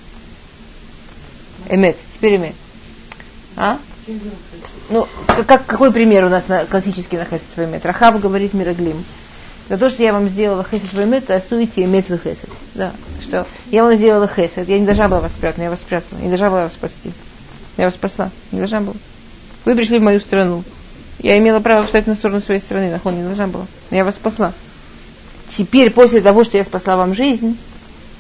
Эмет, 1.70 1.96
теперь 2.14 2.36
эмет. 2.36 2.56
А? 3.56 3.80
Ну, 4.90 5.08
как, 5.48 5.66
какой 5.66 5.94
пример 5.94 6.26
у 6.26 6.30
нас 6.30 6.48
на, 6.50 6.66
классический 6.66 7.16
на 7.16 7.24
хесед 7.24 7.48
ваймет? 7.56 7.86
Рахав 7.86 8.20
говорит 8.20 8.54
Мираглим 8.54 9.06
за 9.70 9.78
то, 9.78 9.90
что 9.90 10.02
я 10.02 10.12
вам 10.14 10.28
сделала 10.30 10.66
хесед 10.70 10.92
ваймет, 10.94 11.30
асуете 11.30 11.84
имет 11.84 12.10
вы 12.10 12.18
хесед. 12.18 12.50
Да, 12.74 12.92
что 13.22 13.46
я 13.70 13.84
вам 13.84 13.96
сделала 13.96 14.28
хесед, 14.28 14.68
я 14.68 14.80
не 14.80 14.86
должна 14.86 15.08
была 15.08 15.22
вас 15.22 15.32
спрятать, 15.32 15.64
я 15.64 15.70
вас 15.70 15.80
спрятала, 15.80 16.20
не 16.20 16.28
должна 16.28 16.50
была 16.50 16.64
вас 16.64 16.74
спасти. 16.74 17.12
Я 17.78 17.86
вас 17.86 17.94
спасла, 17.94 18.32
не 18.52 18.58
должна 18.58 18.82
была. 18.82 18.96
Вы 19.66 19.76
пришли 19.76 20.00
в 20.00 20.02
мою 20.02 20.20
страну. 20.20 20.64
Я 21.20 21.38
имела 21.38 21.60
право 21.60 21.86
встать 21.86 22.08
на 22.08 22.16
сторону 22.16 22.42
своей 22.42 22.62
страны, 22.62 22.92
нахон 22.92 23.16
не 23.16 23.24
должна 23.24 23.48
была. 23.48 23.68
Но 23.92 23.98
я 23.98 24.04
вас 24.04 24.16
спасла. 24.16 24.54
Теперь, 25.56 25.92
после 25.92 26.22
того, 26.22 26.44
что 26.44 26.58
я 26.58 26.64
спасла 26.64 26.98
вам 26.98 27.14
жизнь, 27.14 27.58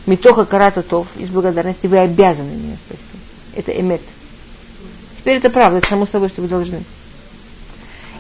Митоха 0.05 0.45
карататов, 0.45 1.07
из 1.17 1.29
благодарности 1.29 1.87
вы 1.87 1.99
обязаны 1.99 2.51
меня 2.51 2.77
спасти. 2.85 3.03
Это 3.55 3.79
эмет. 3.79 4.01
Теперь 5.17 5.37
это 5.37 5.49
правда, 5.49 5.79
это 5.79 5.87
само 5.87 6.05
собой, 6.07 6.29
что 6.29 6.41
вы 6.41 6.47
должны. 6.47 6.83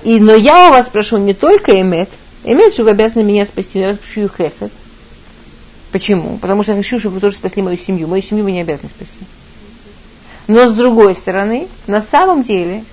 И, 0.03 0.19
но 0.19 0.35
я 0.35 0.67
у 0.67 0.71
вас 0.71 0.87
прошу 0.87 1.17
не 1.17 1.33
только 1.33 1.79
эмет, 1.79 2.09
эмет, 2.51 2.73
что 2.73 2.83
вы 2.83 2.91
обязаны 2.91 3.23
меня 3.23 3.45
спасти, 3.45 3.79
я 3.79 3.89
вас 3.89 3.97
прошу 3.97 4.21
и 4.21 4.27
хесед. 4.27 4.71
Почему? 5.91 6.37
Потому 6.37 6.63
что 6.63 6.73
я 6.73 6.77
хочу, 6.77 6.99
чтобы 6.99 7.15
вы 7.15 7.21
тоже 7.21 7.35
спасли 7.35 7.61
мою 7.61 7.77
семью. 7.77 8.07
Мою 8.07 8.21
семью 8.21 8.43
вы 8.43 8.51
не 8.51 8.61
обязаны 8.61 8.89
спасти. 8.89 9.19
Но 10.47 10.67
с 10.67 10.73
другой 10.73 11.15
стороны, 11.15 11.67
на 11.87 12.01
самом 12.01 12.43
деле, 12.43 12.83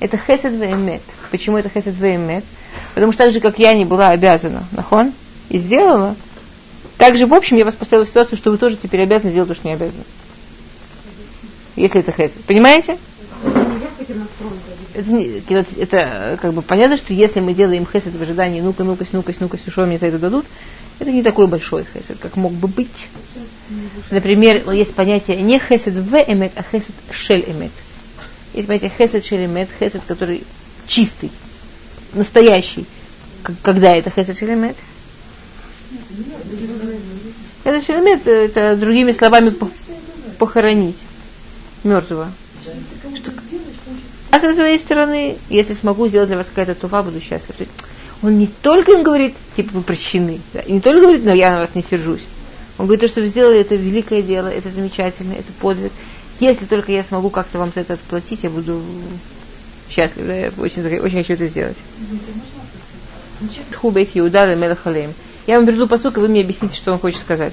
это 0.00 0.16
хесед 0.18 0.52
веймет. 0.52 1.02
Почему 1.30 1.56
это 1.56 1.68
хесед 1.68 1.94
веймет? 1.96 2.44
Потому 2.94 3.12
что 3.12 3.24
так 3.24 3.32
же, 3.32 3.40
как 3.40 3.58
я 3.58 3.74
не 3.74 3.84
была 3.84 4.10
обязана, 4.10 4.64
нахон, 4.72 5.12
и 5.48 5.58
сделала, 5.58 6.16
так 6.96 7.16
же, 7.16 7.26
в 7.26 7.34
общем, 7.34 7.56
я 7.56 7.64
вас 7.64 7.74
поставила 7.74 8.04
в 8.04 8.08
ситуацию, 8.08 8.36
что 8.36 8.50
вы 8.50 8.58
тоже 8.58 8.76
теперь 8.76 9.02
обязаны 9.02 9.30
сделать 9.30 9.48
то, 9.48 9.54
что 9.54 9.68
не 9.68 9.74
обязаны. 9.74 10.04
Если 11.76 12.00
это 12.00 12.10
хесед. 12.10 12.44
Понимаете? 12.46 12.98
Это, 14.94 15.66
это 15.76 16.38
как 16.40 16.52
бы 16.52 16.62
понятно, 16.62 16.96
что 16.96 17.12
если 17.12 17.40
мы 17.40 17.54
делаем 17.54 17.86
хесед 17.86 18.14
в 18.14 18.22
ожидании, 18.22 18.60
ну-ка, 18.60 18.84
ну-ка, 18.84 19.04
ну-ка, 19.12 19.32
ну-ка, 19.40 19.58
что 19.58 19.86
мне 19.86 19.98
за 19.98 20.06
это 20.06 20.18
дадут, 20.18 20.44
это 20.98 21.10
не 21.10 21.22
такой 21.22 21.46
большой 21.46 21.84
хесед, 21.84 22.18
как 22.18 22.36
мог 22.36 22.52
бы 22.52 22.68
быть. 22.68 23.08
Например, 24.10 24.70
есть 24.72 24.94
понятие 24.94 25.42
не 25.42 25.58
хесед 25.58 25.94
в 25.94 26.14
эмет, 26.14 26.52
а 26.56 26.62
хесед 26.62 26.94
шель 27.10 27.44
эмет. 27.46 27.72
Есть 28.54 28.68
понятие 28.68 28.92
хесед 28.96 29.24
шель 29.24 29.46
эмет, 29.46 29.68
хесед, 29.78 30.02
который 30.06 30.42
чистый, 30.86 31.30
настоящий. 32.14 32.86
Когда 33.62 33.94
это 33.94 34.10
хесед 34.10 34.36
шель 34.38 34.54
эмет? 34.54 34.76
Хесед 37.64 37.84
шель 37.84 38.00
эмет, 38.00 38.26
это 38.26 38.76
другими 38.76 39.12
словами 39.12 39.52
похоронить 40.38 40.98
мертвого. 41.84 42.32
А 44.30 44.40
со 44.40 44.54
своей 44.54 44.78
стороны, 44.78 45.36
если 45.48 45.74
смогу 45.74 46.08
сделать 46.08 46.28
для 46.28 46.36
вас 46.36 46.46
какая-то 46.46 46.74
туфа, 46.74 47.02
буду 47.02 47.20
счастлив. 47.20 47.56
Он 48.22 48.38
не 48.38 48.46
только 48.46 48.92
им 48.92 49.02
говорит, 49.02 49.34
типа, 49.56 49.70
вы 49.74 49.82
прощены, 49.82 50.40
да, 50.52 50.60
и 50.60 50.72
не 50.72 50.80
только 50.80 51.00
говорит, 51.00 51.24
но 51.24 51.32
я 51.32 51.52
на 51.52 51.60
вас 51.60 51.74
не 51.74 51.82
сержусь. 51.82 52.22
Он 52.76 52.86
говорит, 52.86 53.00
то, 53.00 53.08
что 53.08 53.20
вы 53.20 53.28
сделали, 53.28 53.60
это 53.60 53.76
великое 53.76 54.22
дело, 54.22 54.48
это 54.48 54.70
замечательно, 54.70 55.32
это 55.32 55.52
подвиг. 55.60 55.92
Если 56.40 56.66
только 56.66 56.92
я 56.92 57.04
смогу 57.04 57.30
как-то 57.30 57.58
вам 57.58 57.72
за 57.74 57.80
это 57.80 57.94
отплатить, 57.94 58.40
я 58.42 58.50
буду 58.50 58.80
счастлив, 59.88 60.26
да, 60.26 60.34
я 60.34 60.52
очень, 60.58 60.82
очень 60.98 61.18
хочу 61.18 61.34
это 61.34 61.46
сделать. 61.46 61.76
Хубейт 63.76 64.10
Иуда 64.14 64.54
Мелахалем. 64.54 65.14
Я 65.46 65.56
вам 65.56 65.66
приду 65.66 65.86
посук, 65.86 66.18
и 66.18 66.20
вы 66.20 66.28
мне 66.28 66.42
объясните, 66.42 66.76
что 66.76 66.92
он 66.92 66.98
хочет 66.98 67.20
сказать. 67.20 67.52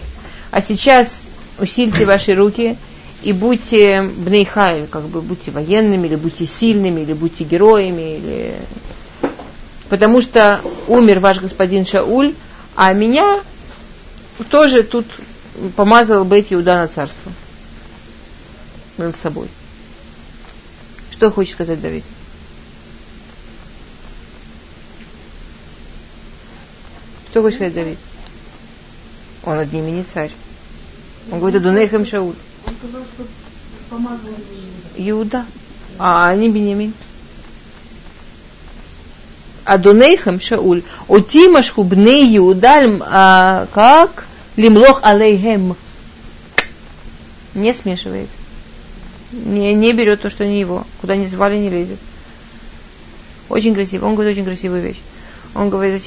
А 0.52 0.62
сейчас 0.62 1.22
усильте 1.60 2.06
ваши 2.06 2.34
руки 2.34 2.78
и 3.24 3.32
будьте 3.34 4.02
бнейхай, 4.02 4.88
как 4.88 5.04
бы 5.04 5.22
будьте 5.22 5.52
военными, 5.52 6.08
или 6.08 6.16
будьте 6.16 6.46
сильными, 6.46 7.02
или 7.02 7.14
будьте 7.14 7.44
героями, 7.44 8.18
или 8.18 8.56
потому 9.90 10.22
что 10.22 10.62
умер 10.88 11.20
ваш 11.20 11.40
господин 11.40 11.86
Шауль, 11.86 12.34
а 12.76 12.94
меня 12.94 13.42
тоже 14.50 14.84
тут 14.84 15.06
помазал 15.76 16.24
Бет 16.24 16.52
Иуда 16.52 16.76
на 16.76 16.88
царство 16.88 17.32
над 18.98 19.16
собой. 19.16 19.48
Что 21.12 21.32
хочет 21.32 21.54
сказать 21.54 21.82
Давид? 21.82 22.04
Что 27.30 27.42
хочет 27.42 27.58
сказать 27.58 27.74
Давид? 27.74 27.98
Он 29.44 29.58
над 29.58 29.72
ними 29.72 29.92
не 29.92 30.04
царь. 30.04 30.32
Он 31.32 31.40
говорит, 31.40 31.62
Адунейхам 31.62 32.06
Шауль. 32.06 32.36
Иуда. 34.98 35.46
А 35.98 36.30
они 36.30 36.50
Бенемин. 36.50 36.94
Адонейхам 39.64 40.40
Шауль. 40.40 40.84
Утимашху 41.08 41.84
бней 41.84 42.38
Иудаль, 42.38 43.00
а, 43.02 43.68
как? 43.74 44.26
Лимлох 44.56 45.00
алейхем. 45.04 45.76
Не 47.54 47.74
смешивает. 47.74 48.30
Не, 49.32 49.74
не 49.74 49.92
берет 49.94 50.22
то, 50.22 50.30
что 50.30 50.46
не 50.46 50.60
его. 50.60 50.86
Куда 51.02 51.16
не 51.16 51.28
звали, 51.28 51.58
не 51.58 51.70
лезет. 51.70 52.00
Очень 53.50 53.74
красиво. 53.74 54.06
Он 54.06 54.14
говорит 54.14 54.34
очень 54.34 54.46
красивую 54.46 54.82
вещь. 54.82 55.02
Он 55.56 55.70
говорит, 55.70 56.04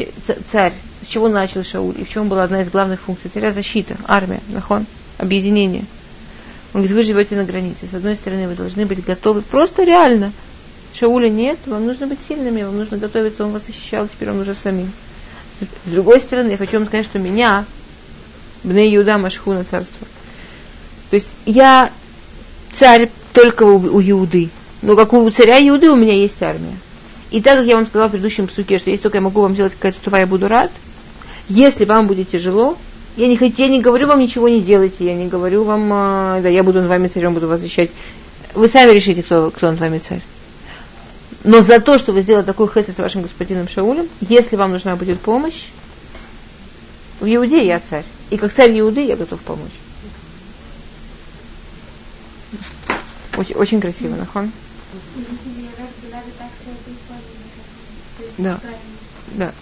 царь, 0.50 0.72
с 1.02 1.06
чего 1.06 1.28
начал 1.28 1.64
Шауль? 1.64 1.94
И 1.98 2.04
в 2.04 2.08
чем 2.08 2.28
была 2.28 2.44
одна 2.44 2.62
из 2.62 2.70
главных 2.70 3.00
функций 3.00 3.30
царя? 3.32 3.50
Защита, 3.50 3.96
армия, 4.06 4.40
нахон, 4.48 4.86
объединение. 5.16 5.84
Он 6.74 6.80
говорит, 6.82 6.96
вы 6.96 7.02
живете 7.02 7.34
на 7.34 7.44
границе. 7.44 7.86
С 7.90 7.94
одной 7.94 8.16
стороны, 8.16 8.48
вы 8.48 8.54
должны 8.54 8.84
быть 8.86 9.04
готовы, 9.04 9.42
просто 9.42 9.84
реально– 9.84 10.32
Шауля 10.98 11.28
нет, 11.28 11.58
вам 11.66 11.86
нужно 11.86 12.06
быть 12.06 12.18
сильными, 12.26 12.62
вам 12.62 12.76
нужно 12.76 12.98
готовиться, 12.98 13.44
он 13.44 13.52
вас 13.52 13.62
защищал, 13.66 14.08
теперь 14.08 14.28
вам 14.28 14.38
нужно 14.38 14.56
самим. 14.60 14.90
С 15.60 15.90
другой 15.90 16.20
стороны, 16.20 16.50
я 16.50 16.56
хочу 16.56 16.78
вам 16.78 16.86
сказать, 16.86 17.06
что 17.06 17.18
меня, 17.18 17.64
Бне 18.64 18.94
Иуда 18.96 19.18
Машхуна 19.18 19.64
царство. 19.64 20.06
То 21.10 21.16
есть 21.16 21.28
я 21.46 21.90
царь 22.72 23.10
только 23.32 23.62
у, 23.64 23.76
у 23.76 24.02
Иуды. 24.02 24.50
Но 24.82 24.96
как 24.96 25.12
у 25.12 25.30
царя 25.30 25.58
Иуды 25.68 25.90
у 25.90 25.96
меня 25.96 26.14
есть 26.14 26.42
армия. 26.42 26.76
И 27.30 27.40
так 27.40 27.58
как 27.58 27.66
я 27.66 27.76
вам 27.76 27.86
сказала 27.86 28.08
в 28.08 28.12
предыдущем 28.12 28.46
псуке, 28.46 28.78
что 28.78 28.90
если 28.90 29.02
только 29.04 29.18
я 29.18 29.22
могу 29.22 29.42
вам 29.42 29.54
сделать 29.54 29.74
какая-то 29.74 29.98
тува, 30.02 30.20
я 30.20 30.26
буду 30.26 30.48
рад. 30.48 30.70
Если 31.48 31.84
вам 31.84 32.06
будет 32.06 32.30
тяжело, 32.30 32.76
я 33.18 33.26
не, 33.26 33.36
хочу, 33.36 33.62
я 33.62 33.68
не 33.68 33.80
говорю 33.80 34.06
вам 34.06 34.20
ничего 34.20 34.48
не 34.48 34.60
делайте, 34.60 35.04
я 35.04 35.14
не 35.14 35.26
говорю 35.26 35.64
вам, 35.64 35.90
а, 35.92 36.40
да, 36.40 36.48
я 36.48 36.62
буду 36.62 36.80
над 36.80 36.88
вами 36.88 37.08
царем, 37.08 37.34
буду 37.34 37.48
вас 37.48 37.60
защищать. 37.60 37.90
Вы 38.54 38.68
сами 38.68 38.92
решите, 38.92 39.24
кто, 39.24 39.50
кто 39.50 39.70
над 39.70 39.80
вами 39.80 39.98
царь. 39.98 40.22
Но 41.42 41.60
за 41.60 41.80
то, 41.80 41.98
что 41.98 42.12
вы 42.12 42.22
сделали 42.22 42.44
такой 42.44 42.68
хесед 42.68 42.94
с 42.94 42.98
вашим 42.98 43.22
господином 43.22 43.68
Шаулем, 43.68 44.08
если 44.20 44.54
вам 44.54 44.70
нужна 44.70 44.94
будет 44.94 45.20
помощь, 45.20 45.64
в 47.18 47.26
Иуде 47.26 47.66
я 47.66 47.80
царь. 47.80 48.04
И 48.30 48.36
как 48.36 48.54
царь 48.54 48.78
Иуды 48.78 49.04
я 49.04 49.16
готов 49.16 49.40
помочь. 49.40 49.72
Очень, 53.36 53.56
очень 53.56 53.80
красиво, 53.80 54.14
нахон. 54.14 54.52
Да. 58.38 58.60
Да. 59.34 59.52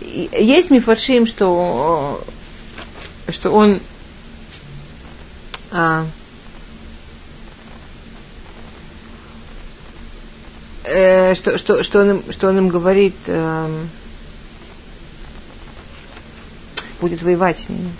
Есть 0.00 0.70
мифаршим, 0.70 1.26
что, 1.26 2.22
что 3.28 3.50
он 3.50 3.80
а, 5.72 6.06
э, 10.84 11.34
что, 11.34 11.58
что, 11.58 11.82
что, 11.82 12.00
он, 12.00 12.22
что 12.30 12.48
он 12.48 12.58
им 12.58 12.68
говорит, 12.68 13.14
э, 13.26 13.84
будет 17.00 17.22
воевать 17.22 17.58
с 17.58 17.68
ними. 17.68 17.90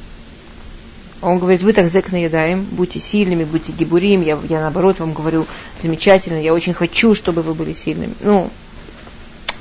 Он 1.23 1.39
говорит, 1.39 1.63
вы 1.63 1.73
так 1.73 1.91
зэк 1.91 2.13
наедаем, 2.13 2.65
будьте 2.65 3.01
сильными, 3.01 3.45
будьте 3.45 3.73
гибурим, 3.73 4.23
я, 4.23 4.39
я 4.49 4.61
наоборот 4.61 5.01
вам 5.01 5.13
говорю, 5.13 5.47
замечательно, 5.83 6.41
я 6.41 6.55
очень 6.55 6.75
хочу, 6.75 7.15
чтобы 7.15 7.43
вы 7.43 7.55
были 7.55 7.73
сильными. 7.73 8.15
Ну, 8.21 8.51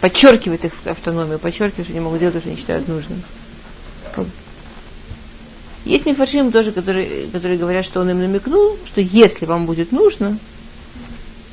подчеркивает 0.02 0.66
их 0.66 0.74
автономию, 0.86 1.40
подчеркивает, 1.40 1.86
что 1.86 1.94
они 1.94 2.02
могут 2.02 2.20
делать 2.20 2.36
то, 2.36 2.42
что 2.42 2.50
они 2.50 2.58
считают 2.58 2.88
нужным. 2.88 3.24
Есть 5.86 6.08
мифаршим 6.08 6.52
тоже, 6.52 6.72
которые, 6.72 7.28
которые 7.28 7.60
говорят, 7.60 7.86
что 7.86 8.02
он 8.02 8.10
им 8.10 8.20
намекнул, 8.20 8.76
что 8.86 9.02
если 9.02 9.46
вам 9.46 9.68
будет 9.68 9.92
нужно, 9.92 10.38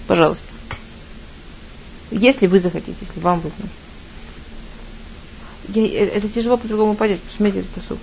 пожалуйста. 0.06 0.46
Если 2.10 2.46
вы 2.46 2.58
захотите, 2.58 2.96
если 3.00 3.20
вам 3.20 3.40
будет 3.40 3.52
нужно. 3.58 3.74
Я, 5.68 5.82
э, 5.82 6.06
это 6.06 6.28
тяжело 6.30 6.56
по-другому 6.56 6.94
понять. 6.94 7.20
Посмотрите 7.20 7.60
этот 7.60 7.70
посуд. 7.72 7.98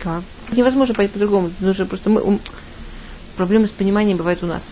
Как? 0.00 0.22
Невозможно 0.52 0.94
понять 0.94 1.12
по-другому. 1.12 1.52
Нужно 1.60 1.86
просто 1.86 2.10
мы, 2.10 2.20
um, 2.20 2.40
проблемы 3.36 3.68
с 3.68 3.70
пониманием 3.70 4.16
бывают 4.16 4.42
у 4.42 4.46
нас. 4.46 4.62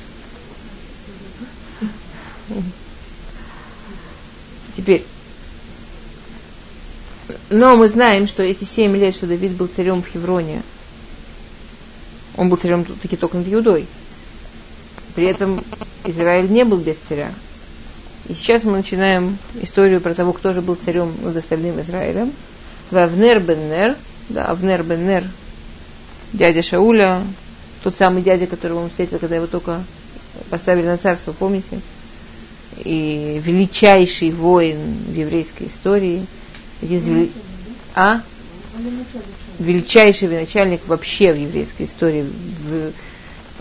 Теперь. 4.76 5.04
Но 7.48 7.76
мы 7.76 7.88
знаем, 7.88 8.26
что 8.26 8.42
эти 8.42 8.64
семь 8.64 8.96
лет, 8.96 9.14
что 9.14 9.26
Давид 9.26 9.52
был 9.52 9.68
царем 9.68 10.02
в 10.02 10.08
Хевроне, 10.08 10.62
он 12.36 12.48
был 12.48 12.56
царем 12.56 12.84
таки 12.84 13.16
только 13.16 13.38
над 13.38 13.52
Иудой. 13.52 13.86
При 15.14 15.26
этом 15.26 15.62
Израиль 16.04 16.50
не 16.50 16.64
был 16.64 16.78
без 16.78 16.96
царя. 17.08 17.30
И 18.28 18.34
сейчас 18.34 18.64
мы 18.64 18.72
начинаем 18.72 19.38
историю 19.62 20.00
про 20.00 20.14
того, 20.14 20.32
кто 20.32 20.52
же 20.52 20.60
был 20.60 20.76
царем 20.84 21.12
над 21.22 21.36
остальным 21.36 21.80
Израилем. 21.80 22.32
Вавнер 22.90 23.40
бен 23.40 23.68
Нер, 23.68 23.96
да, 24.28 24.46
Авнер 24.46 24.82
бен 24.82 25.06
Нер, 25.06 25.24
дядя 26.32 26.62
Шауля, 26.62 27.22
тот 27.82 27.96
самый 27.96 28.22
дядя, 28.22 28.46
которого 28.46 28.82
он 28.82 28.90
встретил, 28.90 29.18
когда 29.18 29.36
его 29.36 29.46
только 29.46 29.82
поставили 30.50 30.86
на 30.86 30.98
царство, 30.98 31.32
помните? 31.32 31.80
И 32.84 33.40
величайший 33.44 34.32
воин 34.32 34.78
в 35.08 35.14
еврейской 35.14 35.68
истории. 35.68 36.26
Из 36.82 37.04
вели... 37.04 37.30
А? 37.94 38.20
величайший 39.58 40.28
начальник 40.28 40.80
вообще 40.86 41.32
в 41.32 41.36
еврейской 41.36 41.86
истории, 41.86 42.26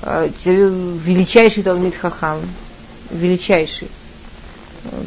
э, 0.02 0.30
величайший 0.44 1.64
Талмит 1.64 1.96
Хахам, 1.96 2.40
величайший 3.12 3.88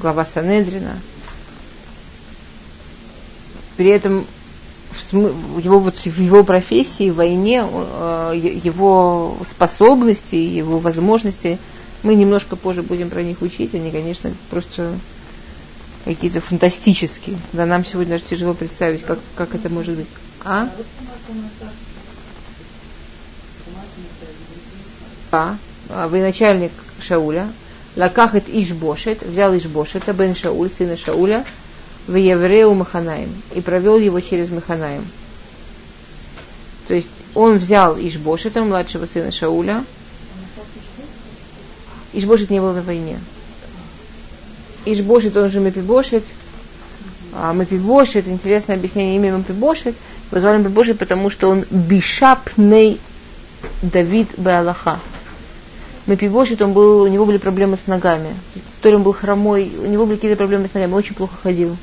глава 0.01 0.25
Санедрина. 0.25 0.99
При 3.77 3.91
этом 3.91 4.27
в 5.13 5.59
его, 5.59 5.79
вот, 5.79 5.97
в 5.97 6.21
его 6.21 6.43
профессии, 6.43 7.11
в 7.11 7.17
войне, 7.17 7.65
э, 7.71 8.61
его 8.65 9.37
способности, 9.49 10.35
его 10.35 10.79
возможности, 10.79 11.59
мы 12.03 12.15
немножко 12.15 12.57
позже 12.57 12.83
будем 12.83 13.11
про 13.11 13.23
них 13.23 13.43
учить, 13.43 13.75
они, 13.75 13.91
конечно, 13.91 14.33
просто 14.51 14.95
какие-то 16.09 16.41
фантастические. 16.41 17.37
Да, 17.53 17.67
нам 17.67 17.85
сегодня 17.85 18.13
даже 18.13 18.25
тяжело 18.25 18.55
представить, 18.55 19.03
как, 19.03 19.19
как 19.37 19.55
это 19.55 19.69
может 19.69 19.95
быть. 19.95 20.07
А? 20.43 20.71
А, 25.31 25.57
а 25.91 26.09
военачальник 26.09 26.73
Шауля, 27.03 27.47
лакахет 27.95 28.45
Ишбошет, 28.49 29.23
взял 29.23 29.55
Ишбошета, 29.55 30.15
бен 30.15 30.35
Шауль, 30.35 30.71
сына 30.71 30.97
Шауля, 30.97 31.45
в 32.07 32.15
Еврею 32.15 32.73
Маханаем, 32.73 33.31
и 33.55 33.61
провел 33.61 33.99
его 33.99 34.19
через 34.21 34.49
Маханаем. 34.49 35.07
То 36.87 36.95
есть 36.95 37.09
он 37.35 37.59
взял 37.59 37.99
Ишбошета, 37.99 38.63
младшего 38.63 39.05
сына 39.05 39.31
Шауля. 39.31 39.85
Ишбошет 42.15 42.49
не 42.49 42.61
был 42.61 42.73
на 42.73 42.81
войне. 42.81 43.19
Ишбошет, 44.93 45.37
он 45.37 45.51
же 45.51 45.61
Мепибошет. 45.61 46.25
А 47.35 47.53
Мепибошет, 47.53 48.27
интересное 48.27 48.77
объяснение 48.77 49.17
имя 49.17 49.31
Мепибошет. 49.31 49.95
Позвали 50.31 50.59
Мепибошет, 50.59 50.99
потому 50.99 51.31
что 51.31 51.49
он 51.49 51.65
бишапней 51.71 53.01
Давид 53.83 54.29
Беалаха. 54.37 54.99
Мепибошет, 56.07 56.63
он 56.63 56.73
был, 56.73 57.03
у 57.03 57.07
него 57.07 57.27
были 57.27 57.37
проблемы 57.37 57.77
с 57.83 57.87
ногами. 57.87 58.31
То 58.81 58.89
ли 58.89 58.97
он 58.97 59.03
был 59.03 59.13
хромой, 59.13 59.71
у 59.79 59.87
него 59.87 60.07
были 60.07 60.17
какие-то 60.17 60.37
проблемы 60.37 60.69
с 60.69 60.75
ногами, 60.75 60.93
он 60.93 60.99
очень 60.99 61.15
плохо 61.15 61.35
ходил. 61.43 61.77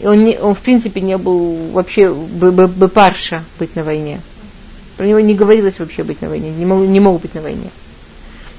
И 0.00 0.06
он, 0.06 0.22
не, 0.22 0.38
он 0.38 0.54
в 0.54 0.58
принципе 0.58 1.00
не 1.00 1.16
был 1.16 1.70
вообще 1.72 2.12
бы, 2.12 2.52
бы 2.52 2.88
парша 2.88 3.42
быть 3.58 3.74
на 3.74 3.84
войне. 3.84 4.20
Про 4.96 5.06
него 5.06 5.20
не 5.20 5.34
говорилось 5.34 5.78
вообще 5.78 6.04
быть 6.04 6.20
на 6.20 6.28
войне, 6.28 6.50
не 6.50 6.66
мог, 6.66 6.86
не 6.86 7.00
мог 7.00 7.22
быть 7.22 7.34
на 7.34 7.40
войне. 7.40 7.70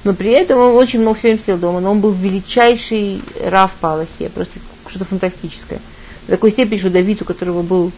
Но 0.04 0.14
при 0.14 0.32
этом 0.32 0.60
он 0.60 0.76
очень 0.76 1.02
много 1.02 1.20
всем 1.20 1.40
сел 1.40 1.58
дома, 1.58 1.82
но 1.82 1.92
он 1.92 2.00
был 2.00 2.12
величайший 2.12 3.22
Рав 3.44 3.72
по 3.82 4.06
просто 4.34 4.60
что-то 4.88 5.06
фантастическое. 5.06 5.80
До 6.28 6.34
такой 6.34 6.52
степени, 6.52 6.80
что 6.80 6.90
Давид, 6.90 7.22
у 7.22 7.26
которого 7.26 7.62
был 7.62 7.92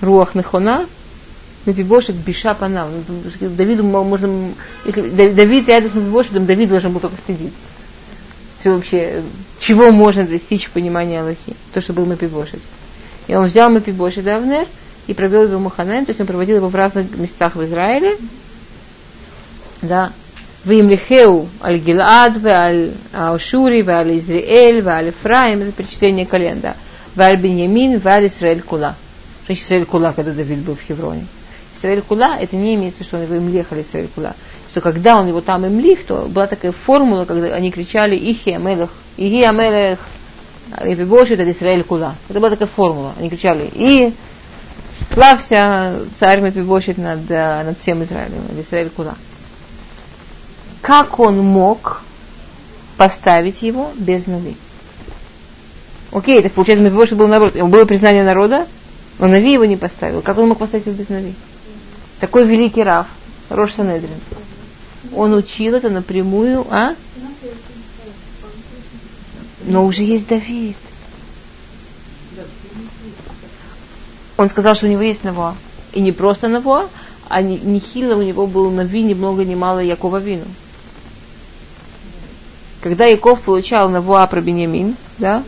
Руах 0.00 0.34
Нахона, 0.34 0.86
Мефибошет 1.66 2.16
Биша 2.16 2.54
Панав. 2.54 2.88
Давиду 3.40 3.84
можно, 3.84 4.52
если 4.84 5.08
Давид 5.30 5.68
рядом 5.68 5.90
с 5.90 5.94
Мефибошетом, 5.94 6.46
Давид 6.46 6.68
должен 6.68 6.92
был 6.92 7.00
только 7.00 7.16
стыдиться. 7.18 7.56
Все 8.60 8.70
вообще, 8.74 9.22
чего 9.58 9.90
можно 9.90 10.26
достичь 10.26 10.66
в 10.66 10.70
понимании 10.70 11.18
Аллахи, 11.18 11.54
то, 11.72 11.80
что 11.80 11.92
был 11.92 12.04
Мефибошет. 12.06 12.60
И 13.28 13.34
он 13.34 13.46
взял 13.46 13.70
Мефибошет 13.70 14.26
Авнер 14.26 14.66
и 15.06 15.14
провел 15.14 15.44
его 15.44 15.58
в 15.58 15.62
Маханаем, 15.62 16.04
то 16.04 16.10
есть 16.10 16.20
он 16.20 16.26
проводил 16.26 16.56
его 16.56 16.68
в 16.68 16.74
разных 16.74 17.16
местах 17.16 17.56
в 17.56 17.64
Израиле. 17.64 18.16
Да, 19.82 20.12
Вимлихеу 20.64 21.48
аль 21.62 21.78
Гилад, 21.78 22.44
аль 22.44 22.92
Аушури, 23.12 23.86
аль 23.86 24.18
Израиль, 24.18 24.86
аль 24.86 25.06
Ефраим, 25.08 25.62
это 25.62 25.72
перечисление 25.72 26.26
колен, 26.26 26.60
да. 26.60 26.74
Валь 27.14 27.36
Беньямин, 27.36 27.98
валь 27.98 28.28
Исраэль 28.28 28.62
Кула. 28.62 28.94
Что 29.44 29.52
значит 29.52 29.66
Исраэль 29.66 29.84
Кула, 29.84 30.12
когда 30.12 30.32
Давид 30.32 30.60
был 30.60 30.74
в 30.74 30.80
Хевроне? 30.80 31.26
Исраэль 31.78 32.02
Кула, 32.02 32.38
это 32.40 32.56
не 32.56 32.74
имеется, 32.74 33.04
что 33.04 33.18
он 33.18 33.24
его 33.24 33.36
имлех 33.36 33.66
аль 33.72 33.82
Исраэль 33.82 34.08
Кула. 34.14 34.34
Что 34.70 34.80
когда 34.80 35.16
он 35.20 35.28
его 35.28 35.40
там 35.40 35.66
имлих, 35.66 36.04
то 36.04 36.26
была 36.28 36.46
такая 36.46 36.72
формула, 36.72 37.26
когда 37.26 37.54
они 37.54 37.70
кричали 37.70 38.16
Ихи 38.16 38.50
Амелех, 38.50 38.90
Ихи 39.16 39.42
Амелех, 39.42 39.98
Ревибошит, 40.80 41.38
это 41.38 41.50
Исраэль 41.52 41.84
Кула. 41.84 42.14
Это 42.28 42.40
была 42.40 42.50
такая 42.50 42.68
формула. 42.68 43.12
Они 43.18 43.28
кричали 43.28 43.70
И 43.74 44.12
славься 45.12 46.00
царь 46.18 46.40
Мепибошит 46.40 46.96
над, 46.96 47.28
над 47.28 47.78
всем 47.80 48.02
Израилем, 48.02 48.42
Израиль 48.58 48.88
Кула 48.88 49.14
как 50.84 51.18
он 51.18 51.38
мог 51.38 52.02
поставить 52.98 53.62
его 53.62 53.90
без 53.96 54.26
Нави? 54.26 54.54
Окей, 56.12 56.42
так 56.42 56.52
получается, 56.52 56.90
больше 56.90 57.14
был 57.14 57.26
народ. 57.26 57.54
Было 57.54 57.86
признание 57.86 58.22
народа, 58.22 58.66
но 59.18 59.26
Нави 59.26 59.54
его 59.54 59.64
не 59.64 59.78
поставил. 59.78 60.20
Как 60.20 60.36
он 60.36 60.48
мог 60.48 60.58
поставить 60.58 60.84
его 60.84 60.94
без 60.94 61.08
Нави? 61.08 61.32
Такой 62.20 62.46
великий 62.46 62.82
Раф, 62.82 63.06
Рош 63.48 63.72
Санедрин. 63.72 64.10
Он 65.16 65.32
учил 65.32 65.72
это 65.72 65.88
напрямую, 65.88 66.66
а? 66.68 66.94
Но 69.64 69.86
уже 69.86 70.02
есть 70.02 70.26
Давид. 70.26 70.76
Он 74.36 74.50
сказал, 74.50 74.74
что 74.74 74.84
у 74.84 74.90
него 74.90 75.00
есть 75.00 75.24
Навуа. 75.24 75.54
И 75.94 76.02
не 76.02 76.12
просто 76.12 76.48
Навуа, 76.48 76.90
а 77.30 77.40
Нихила 77.40 78.16
у 78.16 78.22
него 78.22 78.46
был 78.46 78.70
Нави 78.70 79.02
ни 79.02 79.14
много 79.14 79.46
ни 79.46 79.54
мало 79.54 79.78
Якова 79.78 80.18
Вину 80.18 80.44
когда 82.84 83.06
Яков 83.06 83.40
получал 83.40 83.88
Навуа 83.88 84.26
про 84.26 84.42
Бенямин, 84.42 84.94
да, 85.16 85.42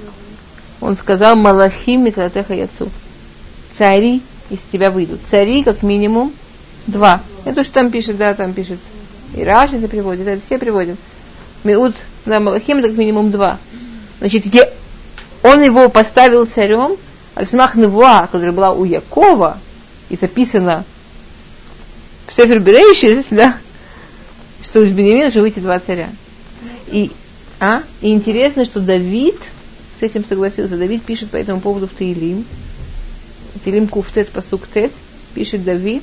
он 0.81 0.97
сказал 0.97 1.37
Малахим 1.37 2.03
Митратеха 2.03 2.55
Яцу. 2.55 2.89
Цари 3.77 4.23
из 4.49 4.59
тебя 4.73 4.91
выйдут. 4.91 5.21
Цари 5.31 5.63
как 5.63 5.83
минимум 5.83 6.33
два. 6.87 7.21
Это 7.45 7.63
что 7.63 7.75
там 7.75 7.91
пишет, 7.91 8.17
да, 8.17 8.33
там 8.33 8.55
пишет. 8.55 8.79
И 9.37 9.45
Раши 9.45 9.77
это 9.77 9.87
приводит, 9.87 10.27
это 10.27 10.41
все 10.41 10.57
приводят. 10.57 10.97
Миут, 11.63 11.95
да, 12.25 12.41
Малахим 12.41 12.79
это 12.79 12.89
как 12.89 12.97
минимум 12.97 13.31
два. 13.31 13.59
Значит, 14.19 14.47
где 14.47 14.73
он 15.43 15.63
его 15.63 15.91
поставил 15.91 16.47
царем, 16.47 16.97
Альсмах 17.35 17.75
Навуа, 17.75 18.29
которая 18.33 18.53
была 18.53 18.73
у 18.73 18.85
Якова, 18.85 19.59
и 20.09 20.17
записана 20.17 20.85
в 22.29 22.33
Сефер 22.33 22.61
Берейшис, 22.61 23.27
да, 23.31 23.59
что 24.63 24.83
из 24.83 24.91
Бенемина 24.93 25.31
же 25.31 25.43
выйти 25.43 25.59
два 25.59 25.79
царя. 25.81 26.09
И 26.87 27.13
а? 27.61 27.83
И 28.01 28.13
интересно, 28.13 28.65
что 28.65 28.81
Давид 28.81 29.37
с 29.99 30.03
этим 30.03 30.25
согласился. 30.25 30.77
Давид 30.77 31.03
пишет 31.03 31.31
по 31.31 31.37
этому 31.37 31.61
поводу 31.61 31.87
в 31.87 31.91
Таилим. 31.91 32.45
Таилим 33.65 33.89
Куфтет, 33.89 34.29
посук 34.29 34.69
Тет, 34.73 34.93
пишет 35.35 35.65
Давид, 35.65 36.03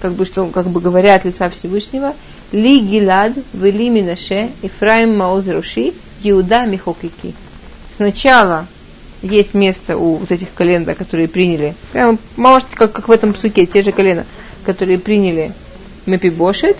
как 0.00 0.12
бы, 0.12 0.24
что, 0.24 0.46
как 0.46 0.68
бы 0.68 0.80
говоря 0.80 1.14
от 1.14 1.24
лица 1.24 1.50
Всевышнего, 1.50 2.14
Ли 2.52 2.80
Гилад, 2.80 3.32
Вели 3.52 3.90
Минаше, 3.90 4.50
Ифраим 4.62 5.16
Маоз 5.16 5.48
Руши, 5.48 5.92
Иуда 6.22 6.64
Михокики. 6.66 7.34
Сначала 7.96 8.66
есть 9.22 9.54
место 9.54 9.96
у 9.96 10.16
вот 10.16 10.30
этих 10.30 10.52
колен, 10.54 10.84
да, 10.84 10.94
которые 10.94 11.28
приняли, 11.28 11.74
прямо, 11.92 12.18
может, 12.36 12.68
как, 12.74 12.92
как 12.92 13.08
в 13.08 13.10
этом 13.10 13.32
псуке, 13.32 13.66
те 13.66 13.82
же 13.82 13.90
колена, 13.92 14.24
которые 14.64 14.98
приняли 14.98 15.52
Мепибошет, 16.06 16.76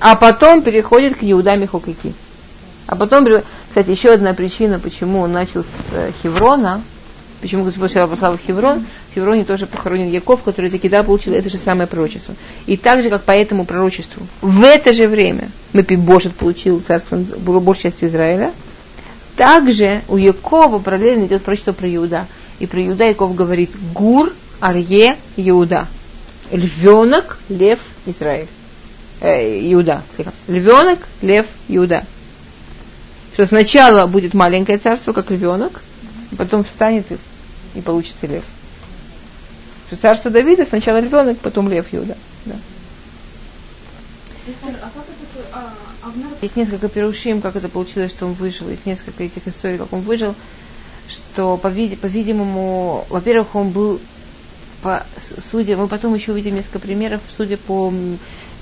а 0.00 0.16
потом 0.16 0.62
переходит 0.62 1.16
к 1.16 1.18
Иуда 1.22 1.56
Михокики. 1.56 2.12
А 2.88 2.96
потом, 2.96 3.28
кстати, 3.68 3.90
еще 3.90 4.14
одна 4.14 4.32
причина, 4.32 4.78
почему 4.78 5.20
он 5.20 5.32
начал 5.32 5.62
с 5.62 5.66
э, 5.92 6.10
Хеврона, 6.22 6.80
почему 7.42 7.64
Господь 7.64 7.92
послал 7.92 8.36
в 8.36 8.40
Хеврон, 8.46 8.86
в 9.10 9.14
Хевроне 9.14 9.44
тоже 9.44 9.66
похоронен 9.66 10.10
Яков, 10.10 10.42
который 10.42 10.70
таки 10.70 10.88
да 10.88 11.02
получил 11.02 11.34
это 11.34 11.50
же 11.50 11.58
самое 11.58 11.86
пророчество. 11.86 12.34
И 12.64 12.78
так 12.78 13.02
же, 13.02 13.10
как 13.10 13.24
по 13.24 13.32
этому 13.32 13.66
пророчеству, 13.66 14.26
в 14.40 14.64
это 14.64 14.94
же 14.94 15.06
время 15.06 15.50
Мепибошет 15.74 16.34
получил 16.34 16.80
царство, 16.80 17.16
было 17.16 17.60
большей 17.60 17.90
частью 17.90 18.08
Израиля, 18.08 18.52
также 19.36 20.00
у 20.08 20.16
Якова 20.16 20.78
параллельно 20.78 21.26
идет 21.26 21.42
пророчество 21.42 21.72
про 21.72 21.94
Иуда. 21.94 22.26
И 22.58 22.66
про 22.66 22.82
Иуда 22.86 23.04
Яков 23.04 23.34
говорит 23.34 23.70
Гур, 23.92 24.32
Арье, 24.60 25.16
Иуда. 25.36 25.86
Львенок, 26.50 27.38
лев, 27.50 27.80
Израиль. 28.06 28.48
Э, 29.20 29.72
Иуда. 29.74 30.02
Львенок, 30.48 31.00
лев, 31.20 31.44
Иуда 31.68 32.02
что 33.38 33.46
сначала 33.46 34.08
будет 34.08 34.34
маленькое 34.34 34.78
царство, 34.78 35.12
как 35.12 35.30
львенок, 35.30 35.80
а 36.32 36.34
потом 36.34 36.64
встанет 36.64 37.06
и, 37.12 37.78
и 37.78 37.80
получится 37.80 38.26
лев. 38.26 38.42
Что 39.86 39.96
царство 39.96 40.28
Давида 40.28 40.66
сначала 40.66 40.98
львенок, 40.98 41.38
потом 41.38 41.68
лев 41.70 41.86
Иуда. 41.92 42.16
Да. 42.46 42.56
Есть 46.42 46.56
несколько 46.56 46.88
перушим, 46.88 47.40
как 47.40 47.54
это 47.54 47.68
получилось, 47.68 48.10
что 48.10 48.26
он 48.26 48.32
выжил. 48.32 48.68
Есть 48.70 48.86
несколько 48.86 49.22
этих 49.22 49.46
историй, 49.46 49.78
как 49.78 49.92
он 49.92 50.00
выжил. 50.00 50.34
Что, 51.08 51.56
по-видимому, 51.58 53.06
во-первых, 53.08 53.54
он 53.54 53.70
был, 53.70 54.00
по, 54.82 55.06
судя, 55.52 55.76
мы 55.76 55.86
потом 55.86 56.12
еще 56.12 56.32
увидим 56.32 56.56
несколько 56.56 56.80
примеров, 56.80 57.20
судя 57.36 57.56
по 57.56 57.94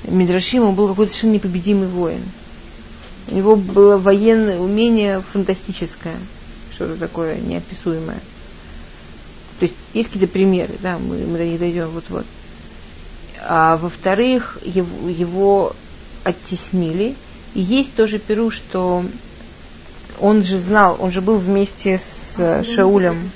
Мидрашим, 0.05 0.65
он 0.65 0.75
был 0.75 0.89
какой-то 0.89 1.13
совершенно 1.13 1.33
непобедимый 1.33 1.89
воин. 1.89 2.21
У 3.29 3.35
него 3.35 3.57
было 3.57 3.97
военное 3.97 4.59
умение 4.59 5.23
фантастическое, 5.33 6.17
что-то 6.73 6.97
такое 6.97 7.39
неописуемое. 7.39 8.21
То 9.59 9.65
есть 9.65 9.75
есть 9.95 10.11
какие-то 10.11 10.33
примеры, 10.33 10.75
да, 10.81 10.99
мы, 10.99 11.17
мы 11.19 11.39
до 11.39 11.45
них 11.45 11.59
дойдем 11.59 11.89
вот-вот. 11.89 12.27
А 13.41 13.77
во-вторых, 13.79 14.59
его, 14.65 15.09
его 15.09 15.77
оттеснили. 16.25 17.15
И 17.55 17.61
есть 17.61 17.95
тоже 17.95 18.19
Перу, 18.19 18.51
что 18.51 19.05
он 20.21 20.43
же 20.43 20.59
знал, 20.59 20.97
он 20.99 21.13
же 21.13 21.21
был 21.21 21.37
вместе 21.37 21.99
с 21.99 22.35
э, 22.39 22.63
Шаулем. 22.63 23.31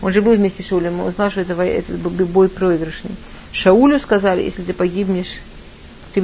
Он 0.00 0.12
же 0.12 0.20
был 0.20 0.34
вместе 0.34 0.62
с 0.62 0.66
Шаулем, 0.66 1.00
он 1.00 1.12
знал, 1.12 1.30
что 1.30 1.40
это, 1.42 1.54
это 1.62 1.92
бой 1.94 2.48
проигрышный. 2.48 3.12
Шаулю 3.52 3.98
сказали, 4.00 4.42
если 4.42 4.62
ты 4.62 4.72
погибнешь, 4.72 5.38
ты, 6.12 6.20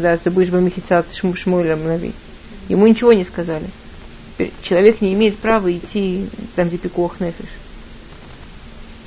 да, 0.00 0.16
ты 0.16 0.30
будешь 0.30 0.50
бамихицат 0.50 1.06
Шмуэлем 1.12 1.84
Нави. 1.84 2.12
Ему 2.68 2.86
ничего 2.86 3.12
не 3.12 3.24
сказали. 3.24 3.66
Человек 4.62 5.00
не 5.00 5.12
имеет 5.14 5.38
права 5.38 5.70
идти 5.72 6.26
там, 6.56 6.68
где 6.68 6.78
пикох 6.78 7.20
нефиш. 7.20 7.48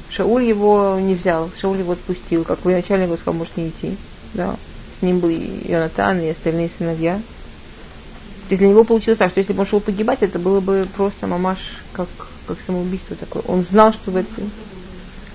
Шауль 0.10 0.44
его 0.44 0.98
не 1.02 1.16
взял, 1.16 1.50
Шауль 1.60 1.80
его 1.80 1.94
отпустил, 1.94 2.44
как 2.44 2.64
военачальник 2.64 3.10
он 3.10 3.18
сказал, 3.18 3.34
может 3.34 3.58
не 3.58 3.70
идти. 3.70 3.98
Да. 4.34 4.56
С 4.98 5.02
ним 5.02 5.20
был 5.20 5.30
Йонатан, 5.30 6.22
и 6.22 6.30
остальные 6.30 6.70
сыновья. 6.78 7.16
То 7.16 8.52
есть 8.52 8.60
для 8.60 8.70
него 8.70 8.84
получилось 8.84 9.18
так, 9.18 9.32
что 9.32 9.40
если 9.40 9.54
бы 9.54 9.62
он 9.62 9.66
шел 9.66 9.80
погибать, 9.80 10.22
это 10.22 10.40
было 10.40 10.60
бы 10.60 10.88
просто 10.96 11.28
мамаш, 11.28 11.60
как, 11.92 12.08
как 12.48 12.58
самоубийство 12.66 13.16
такое. 13.16 13.42
Он 13.48 13.64
знал, 13.64 13.92
что 13.92 14.12
в 14.12 14.16
этом. 14.16 14.50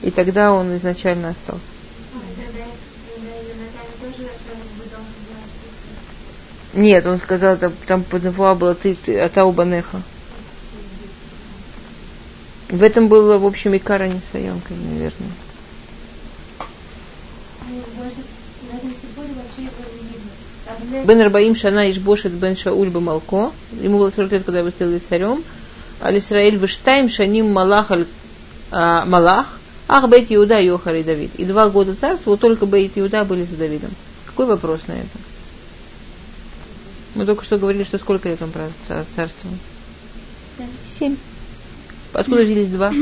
И 0.02 0.10
тогда 0.10 0.52
он 0.52 0.76
изначально 0.76 1.30
остался. 1.30 1.60
Нет, 6.72 7.06
он 7.06 7.18
сказал, 7.18 7.56
там, 7.56 7.72
там 7.86 8.04
поднавуа 8.04 8.54
было 8.54 8.74
ты, 8.74 8.94
ты 8.94 9.18
Атау 9.18 9.52
Банеха. 9.52 10.00
В 12.68 12.82
этом 12.84 13.08
было, 13.08 13.38
в 13.38 13.46
общем, 13.46 13.74
и 13.74 13.80
кара 13.80 14.06
не 14.06 14.20
саемка, 14.32 14.72
наверное. 14.74 15.30
Бен 21.04 21.20
Рабаим 21.20 21.56
Шана 21.56 21.90
Ишбошет 21.90 22.32
Бен 22.32 22.56
Шауль 22.56 22.90
Бамалко. 22.90 23.50
Ему 23.80 23.98
было 23.98 24.10
40 24.10 24.32
лет, 24.32 24.44
когда 24.44 24.60
его 24.60 24.70
сделали 24.70 25.00
царем. 25.08 25.42
Аль 26.00 26.18
Исраиль 26.18 26.58
Шаним 27.08 27.52
Малах 27.52 27.90
а, 28.70 29.04
Малах. 29.04 29.58
Ах, 29.88 30.08
Бейт 30.08 30.26
Иуда, 30.30 30.60
Йохар 30.60 30.94
и 30.94 31.02
Давид. 31.02 31.32
И 31.36 31.44
два 31.44 31.68
года 31.68 31.96
царства, 31.96 32.30
вот 32.30 32.40
только 32.40 32.66
Бейт 32.66 32.92
Иуда 32.94 33.24
были 33.24 33.44
за 33.44 33.56
Давидом. 33.56 33.90
Какой 34.26 34.46
вопрос 34.46 34.80
на 34.86 34.92
это? 34.92 35.29
Мы 37.14 37.24
только 37.24 37.44
что 37.44 37.58
говорили, 37.58 37.84
что 37.84 37.98
сколько 37.98 38.28
лет 38.28 38.40
он 38.42 38.50
царствовал? 38.86 39.54
Семь. 40.98 41.16
Откуда 42.12 42.42
взялись 42.42 42.68
два? 42.68 42.92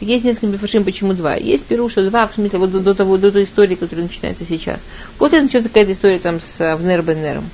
Есть 0.00 0.24
несколько 0.24 0.46
мифашим, 0.46 0.84
почему 0.84 1.12
два. 1.12 1.34
Есть 1.36 1.64
Перуша 1.64 2.02
два, 2.08 2.26
в 2.26 2.34
смысле, 2.34 2.58
вот 2.58 2.72
до, 2.72 2.80
до 2.80 2.94
того, 2.94 3.18
до 3.18 3.30
той 3.30 3.44
истории, 3.44 3.76
которая 3.76 4.06
начинается 4.06 4.44
сейчас. 4.44 4.80
После 5.16 5.38
этого 5.38 5.46
начнется 5.46 5.68
какая-то 5.68 5.92
история 5.92 6.18
там 6.18 6.40
с 6.40 6.60
Авнер 6.60 7.02
Беннером. 7.02 7.44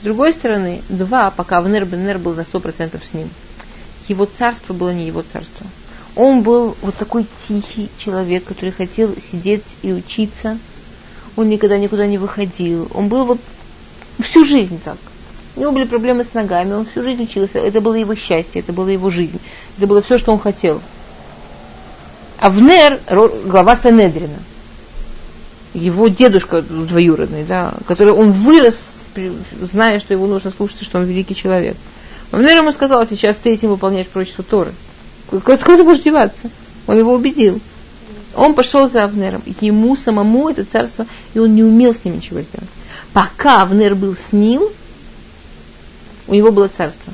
С 0.00 0.04
другой 0.04 0.32
стороны, 0.32 0.82
два, 0.88 1.32
пока 1.32 1.58
Авнер 1.58 1.84
Беннер 1.84 2.18
был 2.18 2.34
на 2.34 2.44
сто 2.44 2.60
процентов 2.60 3.02
с 3.04 3.12
ним. 3.12 3.28
Его 4.06 4.26
царство 4.26 4.72
было 4.72 4.94
не 4.94 5.06
его 5.06 5.24
царство. 5.32 5.66
Он 6.14 6.42
был 6.42 6.76
вот 6.80 6.94
такой 6.94 7.26
тихий 7.48 7.88
человек, 7.98 8.44
который 8.44 8.70
хотел 8.70 9.12
сидеть 9.30 9.64
и 9.82 9.92
учиться. 9.92 10.58
Он 11.36 11.48
никогда 11.48 11.76
никуда 11.76 12.06
не 12.06 12.18
выходил. 12.18 12.88
Он 12.94 13.08
был 13.08 13.24
вот 13.24 13.40
всю 14.22 14.44
жизнь 14.44 14.80
так. 14.84 14.96
У 15.56 15.60
него 15.60 15.72
были 15.72 15.84
проблемы 15.84 16.24
с 16.24 16.34
ногами, 16.34 16.72
он 16.72 16.86
всю 16.86 17.02
жизнь 17.02 17.24
учился. 17.24 17.58
Это 17.58 17.80
было 17.80 17.94
его 17.94 18.14
счастье, 18.14 18.60
это 18.60 18.72
была 18.72 18.90
его 18.90 19.10
жизнь. 19.10 19.40
Это 19.76 19.86
было 19.86 20.02
все, 20.02 20.18
что 20.18 20.32
он 20.32 20.38
хотел. 20.38 20.80
Авнер, 22.38 23.00
глава 23.46 23.76
Санедрина, 23.76 24.38
его 25.74 26.06
дедушка 26.06 26.62
двоюродный, 26.62 27.42
да, 27.42 27.74
который 27.86 28.12
он 28.12 28.30
вырос, 28.30 28.78
зная, 29.72 29.98
что 29.98 30.14
его 30.14 30.26
нужно 30.28 30.52
слушаться, 30.56 30.84
что 30.84 30.98
он 30.98 31.04
великий 31.04 31.34
человек. 31.34 31.76
Авнер 32.30 32.58
ему 32.58 32.72
сказал, 32.72 33.04
сейчас 33.06 33.36
ты 33.36 33.50
этим 33.50 33.70
выполняешь 33.70 34.06
прочество 34.06 34.44
Торы. 34.44 34.72
Куда 35.30 35.56
ты 35.56 35.82
будешь 35.82 36.02
деваться? 36.02 36.50
Он 36.86 36.96
его 36.98 37.12
убедил. 37.12 37.60
Он 38.34 38.54
пошел 38.54 38.88
за 38.88 39.04
Авнером. 39.04 39.42
Ему 39.60 39.96
самому 39.96 40.48
это 40.48 40.64
царство, 40.64 41.06
и 41.34 41.38
он 41.40 41.54
не 41.54 41.64
умел 41.64 41.94
с 41.94 42.04
ним 42.04 42.16
ничего 42.16 42.40
сделать. 42.40 42.68
Пока 43.12 43.62
Авнер 43.62 43.94
был 43.94 44.14
с 44.14 44.32
ним, 44.32 44.62
у 46.26 46.34
него 46.34 46.52
было 46.52 46.68
царство. 46.68 47.12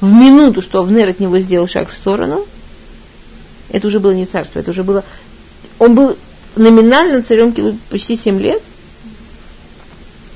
В 0.00 0.10
минуту, 0.10 0.62
что 0.62 0.80
Авнер 0.80 1.08
от 1.08 1.20
него 1.20 1.38
сделал 1.38 1.68
шаг 1.68 1.88
в 1.88 1.94
сторону– 1.94 2.46
это 3.70 3.86
уже 3.86 4.00
было 4.00 4.12
не 4.12 4.26
царство, 4.26 4.58
это 4.58 4.70
уже 4.70 4.82
было... 4.82 5.04
Он 5.78 5.94
был 5.94 6.16
номинально 6.56 7.22
царем 7.22 7.54
почти 7.88 8.16
7 8.16 8.38
лет, 8.40 8.62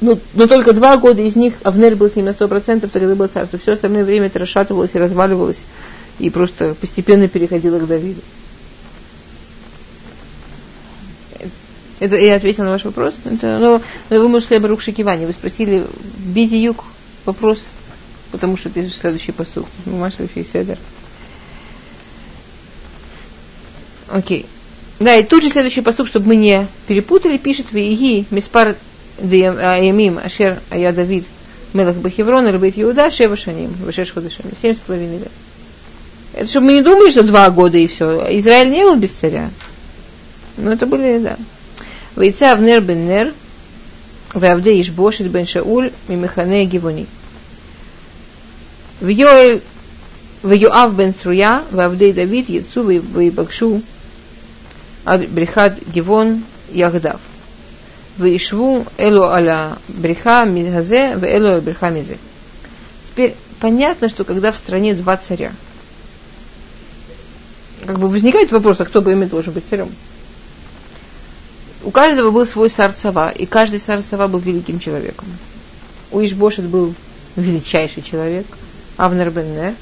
но, 0.00 0.18
но 0.34 0.46
только 0.46 0.72
два 0.72 0.96
года 0.96 1.20
из 1.20 1.34
них 1.34 1.54
Авнер 1.64 1.96
был 1.96 2.08
с 2.08 2.16
ним 2.16 2.26
на 2.26 2.30
100%, 2.30 2.88
тогда 2.88 3.14
было 3.14 3.26
царство. 3.26 3.58
Все 3.58 3.72
остальное 3.72 4.04
время 4.04 4.26
это 4.26 4.38
расшатывалось 4.38 4.90
и 4.94 4.98
разваливалось, 4.98 5.58
и 6.18 6.30
просто 6.30 6.74
постепенно 6.74 7.26
переходило 7.28 7.78
к 7.78 7.86
Давиду. 7.86 8.20
Это 12.04 12.16
я 12.16 12.34
ответила 12.34 12.64
на 12.64 12.72
ваш 12.72 12.84
вопрос. 12.84 13.14
Это, 13.24 13.58
ну, 13.58 13.80
вы, 14.10 14.28
можете 14.28 14.46
сказать, 14.46 14.62
Барух. 14.62 14.82
Вы 14.86 15.32
спросили 15.32 15.86
Бизи 16.18 16.56
Юг 16.56 16.84
вопрос, 17.24 17.64
потому 18.30 18.58
что 18.58 18.68
пишешь 18.68 18.96
следующий 18.96 19.32
посуд. 19.32 19.64
Маша 19.86 20.28
Седер. 20.34 20.76
Окей. 24.10 24.44
Да, 25.00 25.16
и 25.16 25.22
тут 25.22 25.42
же 25.42 25.48
следующий 25.48 25.80
посуд, 25.80 26.06
чтобы 26.06 26.28
мы 26.28 26.36
не 26.36 26.66
перепутали, 26.86 27.38
пишет 27.38 27.72
Виги 27.72 28.26
Миспар 28.30 28.76
Ямим 29.18 30.20
Ашер 30.22 30.60
Ая 30.70 30.92
Давид 30.92 31.24
Мелах 31.72 31.96
Бахеврон 31.96 32.54
Бейт 32.58 32.74
Иуда 32.76 33.10
Шева 33.10 33.34
Шаним 33.34 33.72
Вешеш 33.86 34.12
Ходышем. 34.12 34.44
Семь 34.60 34.74
с 34.74 34.78
половиной 34.78 35.20
лет. 35.20 35.32
Это 36.34 36.50
чтобы 36.50 36.66
мы 36.66 36.72
не 36.74 36.82
думали, 36.82 37.10
что 37.10 37.22
два 37.22 37.48
года 37.48 37.78
и 37.78 37.86
все. 37.86 38.26
Израиль 38.38 38.68
не 38.68 38.84
был 38.84 38.96
без 38.96 39.12
царя. 39.12 39.48
Но 40.58 40.72
это 40.72 40.84
были, 40.84 41.18
да. 41.18 41.38
Вейца 42.16 42.52
Авнер 42.52 42.80
бен 42.80 43.06
Нер, 43.06 43.32
Вавде 44.34 44.80
Ишбошит 44.80 45.28
бен 45.30 45.46
Шауль, 45.46 45.90
Мимехане 46.08 46.64
Гивони. 46.64 47.06
В 49.00 49.08
Йоэль 49.08 49.62
Ваюав 50.42 50.94
бен 50.94 51.14
Цруя, 51.14 51.64
Вавдей 51.70 52.12
Давид, 52.12 52.48
Яцу 52.48 52.82
Вейбакшу, 52.82 53.82
Брихад 55.04 55.78
Гивон, 55.92 56.42
Ягдав. 56.70 57.20
Вишву 58.16 58.86
элу 58.96 59.24
аля 59.24 59.76
бреха 59.88 60.44
мизгазе, 60.44 61.16
в 61.16 61.24
элу 61.24 61.48
аля 61.48 61.60
бреха 61.60 61.90
мизе. 61.90 62.18
Теперь 63.10 63.34
понятно, 63.58 64.08
что 64.08 64.24
когда 64.24 64.52
в 64.52 64.56
стране 64.56 64.94
два 64.94 65.16
царя, 65.16 65.52
как 67.86 67.98
бы 67.98 68.08
возникает 68.08 68.52
вопрос, 68.52 68.80
а 68.80 68.84
кто 68.84 69.02
бы 69.02 69.12
ими 69.12 69.24
должен 69.24 69.52
быть 69.52 69.64
царем? 69.68 69.88
У 71.84 71.90
каждого 71.90 72.30
был 72.30 72.46
свой 72.46 72.70
сарцава, 72.70 73.30
и 73.30 73.44
каждый 73.44 73.78
сарцава 73.78 74.26
был 74.26 74.38
великим 74.38 74.78
человеком. 74.80 75.26
У 76.10 76.24
Ишбошет 76.24 76.64
был 76.64 76.94
величайший 77.36 78.02
человек, 78.02 78.46
Авнер 78.96 79.30
Беннер, 79.30 79.74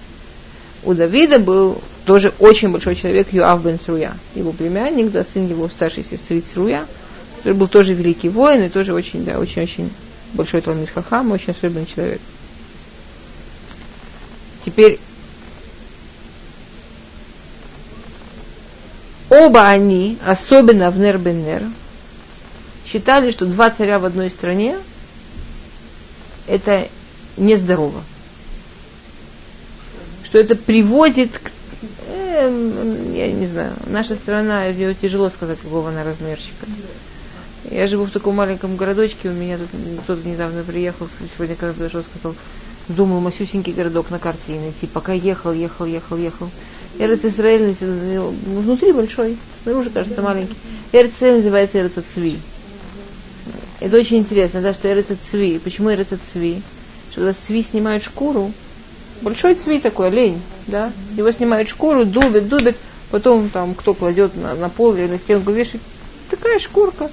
у 0.82 0.94
Давида 0.94 1.38
был 1.38 1.80
тоже 2.04 2.32
очень 2.40 2.70
большой 2.70 2.96
человек 2.96 3.32
Юав 3.32 3.62
бен 3.62 3.78
Сруя, 3.78 4.16
его 4.34 4.52
племянник, 4.52 5.12
да, 5.12 5.24
сын 5.24 5.46
его 5.46 5.68
старшей 5.68 6.04
сестры 6.04 6.40
Цруя, 6.40 6.86
который 7.36 7.52
был 7.52 7.68
тоже 7.68 7.94
великий 7.94 8.28
воин 8.28 8.64
и 8.64 8.68
тоже 8.68 8.92
очень, 8.92 9.24
да, 9.24 9.38
очень-очень 9.38 9.92
большой 10.32 10.60
Талмит 10.60 10.90
Хахам, 10.90 11.30
очень 11.30 11.52
особенный 11.52 11.86
человек. 11.86 12.20
Теперь 14.64 14.98
оба 19.30 19.68
они, 19.68 20.18
особенно 20.26 20.90
в 20.90 20.98
Нер 20.98 21.18
бен 21.18 21.44
Нер, 21.44 21.62
считали, 22.86 23.30
что 23.30 23.46
два 23.46 23.70
царя 23.70 23.98
в 23.98 24.04
одной 24.04 24.30
стране 24.30 24.76
это 26.46 26.88
нездорово 27.36 28.02
что 30.32 30.38
это 30.38 30.56
приводит 30.56 31.30
к 31.38 31.50
э, 32.06 33.12
я 33.14 33.30
не 33.30 33.46
знаю, 33.46 33.74
наша 33.88 34.14
страна, 34.14 34.64
ее 34.64 34.94
тяжело 34.94 35.28
сказать, 35.28 35.58
какого 35.60 35.90
она 35.90 36.04
размерчика. 36.04 36.64
Я 37.70 37.86
живу 37.86 38.06
в 38.06 38.10
таком 38.10 38.36
маленьком 38.36 38.76
городочке, 38.76 39.28
у 39.28 39.32
меня 39.32 39.58
тут 39.58 39.68
кто-то 40.04 40.26
недавно 40.26 40.62
приехал, 40.62 41.06
сегодня 41.36 41.54
когда 41.54 41.74
подошел, 41.74 42.02
сказал, 42.16 42.34
думаю, 42.88 43.20
масюсенький 43.20 43.74
городок 43.74 44.08
на 44.08 44.18
карте 44.18 44.58
найти. 44.58 44.86
Пока 44.86 45.12
ехал, 45.12 45.52
ехал, 45.52 45.84
ехал, 45.84 46.16
ехал. 46.16 46.50
Эрец 46.98 47.22
Израиль 47.26 47.76
внутри 48.46 48.92
большой, 48.92 49.36
снаружи 49.64 49.90
кажется 49.90 50.22
маленький. 50.22 50.56
Израиль 50.92 51.36
называется 51.36 51.78
Эрец 51.78 51.92
Цви. 52.14 52.38
Это 53.82 53.96
очень 53.96 54.18
интересно, 54.18 54.60
да, 54.60 54.72
что 54.74 54.92
Эрец 54.92 55.06
Цви. 55.30 55.58
Почему 55.58 55.92
Эрец 55.92 56.08
Цви? 56.32 56.62
Что 57.10 57.20
когда 57.20 57.34
Цви 57.34 57.62
снимают 57.62 58.02
шкуру, 58.02 58.52
большой 59.22 59.54
цви 59.54 59.80
такой, 59.80 60.08
олень, 60.08 60.40
да, 60.66 60.92
его 61.16 61.30
снимают 61.32 61.68
шкуру, 61.68 62.04
дубят, 62.04 62.48
дубят, 62.48 62.76
Потом 63.12 63.50
там 63.50 63.74
кто 63.74 63.92
кладет 63.92 64.34
на, 64.36 64.54
на 64.54 64.70
пол 64.70 64.94
или 64.94 65.06
на 65.06 65.18
стенку 65.18 65.50
вешает. 65.52 65.82
Такая 66.30 66.58
шкурка. 66.58 67.10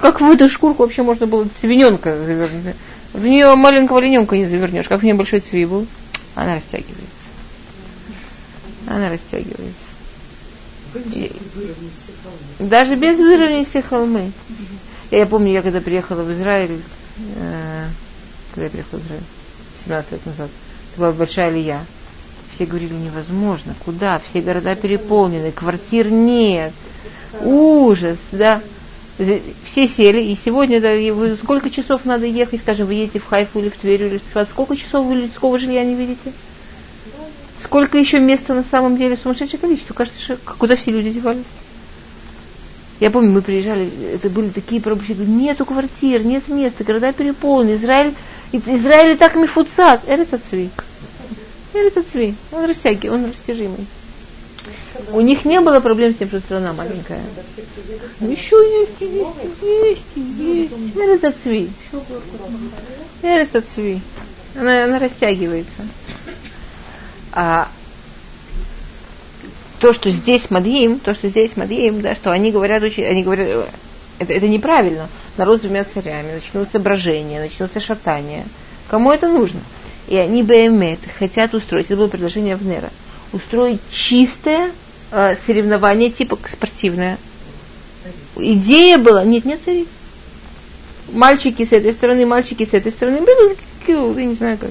Как 0.00 0.22
в 0.22 0.24
эту 0.24 0.48
шкурку 0.48 0.82
вообще 0.82 1.02
можно 1.02 1.26
было 1.26 1.46
свиненка 1.60 2.16
завернуть? 2.24 2.74
В 3.12 3.26
нее 3.26 3.54
маленького 3.54 3.98
олененка 3.98 4.34
не 4.38 4.46
завернешь. 4.46 4.88
Как 4.88 5.02
в 5.02 5.04
нее 5.04 5.12
большой 5.12 5.40
цви 5.40 5.66
был? 5.66 5.86
Она 6.34 6.54
растягивается. 6.54 7.04
Она 8.86 9.10
растягивается. 9.10 9.74
И, 11.12 11.30
даже 12.58 12.96
без 12.96 13.18
выровнения 13.18 13.66
все 13.66 13.82
холмы. 13.82 14.32
Я, 15.10 15.18
я 15.18 15.26
помню, 15.26 15.52
я 15.52 15.62
когда 15.62 15.80
приехала 15.80 16.22
в 16.22 16.32
Израиль, 16.32 16.80
э, 17.36 17.84
когда 18.50 18.64
я 18.64 18.70
приехала 18.70 18.98
в 18.98 19.06
Израиль, 19.06 19.22
17 19.84 20.12
лет 20.12 20.26
назад, 20.26 20.50
это 20.92 21.00
была 21.00 21.12
большая 21.12 21.50
лия. 21.50 21.84
Все 22.54 22.66
говорили, 22.66 22.94
невозможно, 22.94 23.74
куда? 23.84 24.18
Все 24.18 24.40
города 24.40 24.74
переполнены, 24.74 25.52
квартир 25.52 26.10
нет. 26.10 26.72
Ужас, 27.42 28.16
да. 28.32 28.62
Все 29.64 29.86
сели, 29.86 30.20
и 30.20 30.36
сегодня, 30.36 30.80
да, 30.80 30.94
и 30.94 31.10
вы, 31.10 31.36
сколько 31.36 31.70
часов 31.70 32.04
надо 32.04 32.26
ехать, 32.26 32.60
скажем, 32.60 32.86
вы 32.86 32.94
едете 32.94 33.18
в 33.18 33.26
Хайфу 33.26 33.60
или 33.60 33.70
в 33.70 33.76
Тверь 33.76 34.02
или 34.02 34.18
в 34.18 34.30
Сват, 34.30 34.48
сколько 34.50 34.76
часов 34.76 35.06
вы 35.06 35.14
людского 35.14 35.58
жилья 35.58 35.84
не 35.84 35.94
видите? 35.94 36.32
Сколько 37.62 37.96
еще 37.96 38.20
места 38.20 38.54
на 38.54 38.62
самом 38.62 38.96
деле? 38.96 39.16
Сумасшедшее 39.16 39.58
количество. 39.58 39.94
Кажется, 39.94 40.20
что 40.20 40.36
куда 40.36 40.76
все 40.76 40.90
люди 40.90 41.10
девались? 41.10 41.44
Я 42.98 43.10
помню, 43.10 43.30
мы 43.30 43.42
приезжали, 43.42 43.90
это 44.14 44.30
были 44.30 44.48
такие 44.48 44.80
пробки, 44.80 45.12
нету 45.12 45.66
квартир, 45.66 46.24
нет 46.24 46.48
места, 46.48 46.82
города 46.82 47.12
переполнены. 47.12 47.76
Израиль, 47.76 48.14
Израиль 48.52 49.12
и 49.12 49.16
так 49.16 49.34
мифуцат. 49.34 50.00
Это 50.06 50.38
цви. 50.38 50.70
Это 51.74 52.02
цви. 52.02 52.34
Он 52.52 52.64
растягивает, 52.64 53.12
он 53.12 53.30
растяжимый. 53.30 53.86
У 55.12 55.20
них 55.20 55.44
не 55.44 55.60
было 55.60 55.80
проблем 55.80 56.14
с 56.14 56.16
тем, 56.16 56.28
что 56.28 56.40
страна 56.40 56.72
маленькая. 56.72 57.20
Еще 58.20 58.56
есть, 58.56 59.00
есть, 59.00 60.02
есть, 60.16 60.72
есть. 60.74 60.96
Это 60.96 61.32
цви. 61.42 61.70
Это 63.22 63.60
цви. 63.60 64.00
Она, 64.58 64.84
она 64.84 64.98
растягивается. 64.98 65.86
А 67.32 67.68
то, 69.78 69.92
что 69.92 70.10
здесь 70.10 70.50
Мадьим, 70.50 70.98
то, 70.98 71.14
что 71.14 71.28
здесь 71.28 71.56
Мадьим, 71.56 72.00
да, 72.00 72.14
что 72.14 72.30
они 72.32 72.50
говорят, 72.50 72.82
они 72.82 73.22
говорят, 73.22 73.68
это, 74.18 74.32
это 74.32 74.48
неправильно. 74.48 75.08
Народ 75.36 75.58
с 75.58 75.62
двумя 75.62 75.84
царями, 75.84 76.32
начнутся 76.32 76.78
брожения, 76.78 77.40
начнутся 77.40 77.80
шатания. 77.80 78.44
Кому 78.88 79.12
это 79.12 79.28
нужно? 79.28 79.60
И 80.08 80.16
они 80.16 80.42
БМЭТ 80.42 81.00
хотят 81.18 81.54
устроить, 81.54 81.86
это 81.86 81.96
было 81.96 82.08
предложение 82.08 82.54
Авнера, 82.54 82.90
устроить 83.32 83.80
чистое 83.90 84.70
э, 85.10 85.34
соревнование 85.46 86.10
типа 86.10 86.38
спортивное. 86.46 87.18
Идея 88.36 88.98
была, 88.98 89.24
нет, 89.24 89.44
нет 89.44 89.60
царей. 89.64 89.88
Мальчики 91.12 91.64
с 91.64 91.72
этой 91.72 91.92
стороны, 91.92 92.24
мальчики 92.24 92.64
с 92.64 92.72
этой 92.74 92.92
стороны, 92.92 93.20
я 93.88 94.24
не 94.24 94.34
знаю 94.34 94.58
как. 94.58 94.70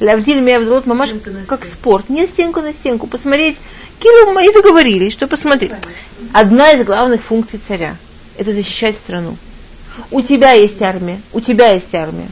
Лавдиль 0.00 0.40
Меавдалот 0.40 0.86
Мамаш 0.86 1.10
как 1.46 1.64
спорт. 1.64 2.08
Не 2.08 2.26
стенку 2.26 2.60
на 2.60 2.72
стенку. 2.72 3.06
Посмотреть. 3.06 3.56
Кирилл, 3.98 4.32
мы 4.32 4.52
договорились, 4.52 5.12
что 5.12 5.26
посмотреть. 5.26 5.72
Одна 6.32 6.72
из 6.72 6.86
главных 6.86 7.22
функций 7.22 7.60
царя– 7.66 7.96
это 8.36 8.52
защищать 8.52 8.96
страну. 8.96 9.36
У 10.10 10.22
тебя 10.22 10.52
есть 10.52 10.80
армия, 10.80 11.20
у 11.32 11.40
тебя 11.40 11.72
есть 11.72 11.92
армия. 11.92 12.28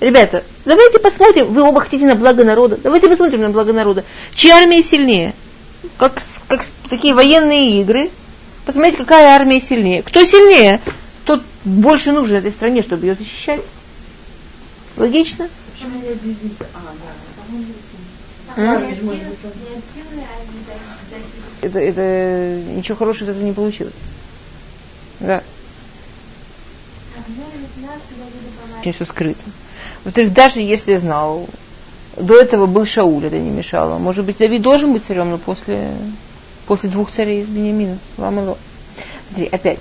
Ребята, 0.00 0.44
давайте 0.64 0.98
посмотрим, 0.98 1.46
вы 1.46 1.62
оба 1.62 1.80
хотите 1.80 2.04
на 2.04 2.14
благо 2.14 2.44
народа, 2.44 2.78
давайте 2.80 3.08
посмотрим 3.08 3.40
на 3.40 3.48
благо 3.48 3.72
народа. 3.72 4.04
Чья 4.34 4.58
армия 4.58 4.82
сильнее? 4.82 5.34
Как, 5.96 6.22
как 6.46 6.64
такие 6.88 7.14
военные 7.14 7.80
игры. 7.80 8.10
Посмотрите, 8.64 8.98
какая 8.98 9.34
армия 9.34 9.60
сильнее. 9.60 10.02
Кто 10.02 10.24
сильнее, 10.24 10.80
тот 11.24 11.42
больше 11.64 12.12
нужен 12.12 12.36
этой 12.36 12.50
стране, 12.50 12.82
чтобы 12.82 13.06
ее 13.06 13.14
защищать. 13.14 13.62
Логично? 14.96 15.48
Это, 21.62 21.78
это 21.78 22.62
ничего 22.72 22.96
хорошего 22.96 23.26
из 23.28 23.30
этого 23.30 23.44
не 23.44 23.52
получилось. 23.52 23.94
Да. 25.20 25.42
Очень 28.80 28.92
все 28.92 29.04
скрыто. 29.04 29.42
Во-вторых, 30.04 30.32
даже 30.32 30.60
если 30.60 30.96
знал, 30.96 31.48
до 32.16 32.40
этого 32.40 32.66
был 32.66 32.86
Шауль, 32.86 33.26
это 33.26 33.38
не 33.38 33.50
мешало. 33.50 33.98
Может 33.98 34.24
быть, 34.24 34.38
Давид 34.38 34.62
должен 34.62 34.92
быть 34.92 35.04
царем, 35.04 35.30
но 35.30 35.38
после, 35.38 35.90
после 36.66 36.88
двух 36.90 37.12
царей 37.12 37.42
из 37.42 37.48
Бениамина. 37.48 37.98
Ламало. 38.16 38.56
Смотри, 39.28 39.46
опять. 39.46 39.80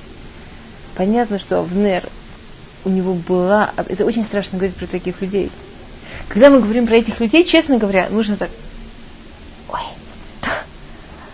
Понятно, 0.95 1.39
что 1.39 1.59
Авнер, 1.59 2.03
у 2.85 2.89
него 2.89 3.13
была... 3.13 3.71
Это 3.75 4.05
очень 4.05 4.25
страшно 4.25 4.57
говорить 4.57 4.75
про 4.75 4.87
таких 4.87 5.21
людей. 5.21 5.51
Когда 6.27 6.49
мы 6.49 6.59
говорим 6.59 6.87
про 6.87 6.95
этих 6.95 7.19
людей, 7.19 7.43
честно 7.45 7.77
говоря, 7.77 8.07
нужно 8.09 8.37
так, 8.37 8.49
ой, 9.69 9.81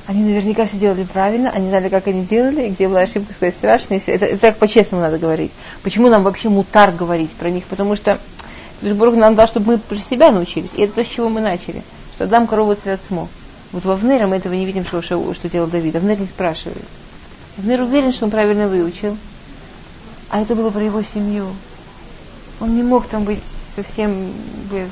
они 0.08 0.24
наверняка 0.24 0.66
все 0.66 0.78
делали 0.78 1.04
правильно, 1.04 1.50
они 1.50 1.70
знали, 1.70 1.90
как 1.90 2.08
они 2.08 2.26
делали, 2.26 2.70
где 2.70 2.88
была 2.88 3.02
ошибка, 3.02 3.34
сказать 3.34 3.56
страшно. 3.56 3.96
Это, 3.96 4.26
это 4.26 4.38
так 4.38 4.58
по-честному 4.58 5.04
надо 5.04 5.18
говорить. 5.18 5.52
Почему 5.82 6.10
нам 6.10 6.24
вообще 6.24 6.50
мутар 6.50 6.92
говорить 6.92 7.32
про 7.32 7.50
них? 7.50 7.66
Потому 7.66 7.96
что 7.96 8.20
Бог 8.82 9.16
нам 9.16 9.36
дал, 9.36 9.48
чтобы 9.48 9.74
мы 9.74 9.78
про 9.78 9.98
себя 9.98 10.32
научились. 10.32 10.72
И 10.76 10.82
это 10.82 10.94
то, 10.94 11.04
с 11.04 11.08
чего 11.08 11.30
мы 11.30 11.42
начали. 11.42 11.82
Что 12.16 12.28
дам 12.28 12.48
корову 12.48 12.76
смо. 13.08 13.28
Вот 13.72 13.86
во 13.86 13.96
Внере 13.96 14.28
мы 14.28 14.36
этого 14.36 14.54
не 14.54 14.66
видим, 14.66 14.86
что, 14.86 15.02
что, 15.02 15.34
что 15.34 15.50
делал 15.50 15.68
Давид. 15.68 15.96
Авнер 15.96 16.20
не 16.20 16.28
спрашивает. 16.28 16.86
Авнер 17.58 17.82
уверен, 17.82 18.14
что 18.14 18.26
он 18.26 18.32
правильно 18.32 18.68
выучил. 18.68 19.18
А 20.30 20.42
это 20.42 20.54
было 20.54 20.70
про 20.70 20.84
его 20.84 21.02
семью. 21.02 21.48
Он 22.60 22.76
не 22.76 22.84
мог 22.84 23.08
там 23.08 23.24
быть 23.24 23.40
совсем 23.76 24.32
без... 24.72 24.88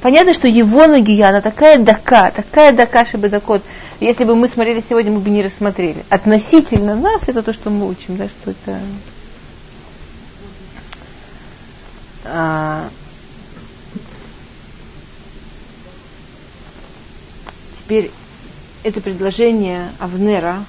Понятно, 0.00 0.34
что 0.34 0.48
его 0.48 0.86
нагия, 0.86 1.28
она 1.28 1.40
такая 1.40 1.78
дака, 1.78 2.30
такая 2.30 2.72
дака 2.72 3.06
шибедакот. 3.06 3.62
Если 4.00 4.24
бы 4.24 4.34
мы 4.34 4.48
смотрели 4.48 4.82
сегодня, 4.86 5.12
мы 5.12 5.20
бы 5.20 5.30
не 5.30 5.42
рассмотрели. 5.42 6.04
Относительно 6.10 6.94
нас, 6.94 7.28
это 7.28 7.42
то, 7.42 7.52
что 7.54 7.70
мы 7.70 7.88
учим, 7.88 8.16
да, 8.16 8.28
что 8.28 8.50
это... 8.50 8.80
А... 12.26 12.88
Теперь 17.78 18.10
это 18.82 19.00
предложение 19.00 19.90
Авнера. 19.98 20.64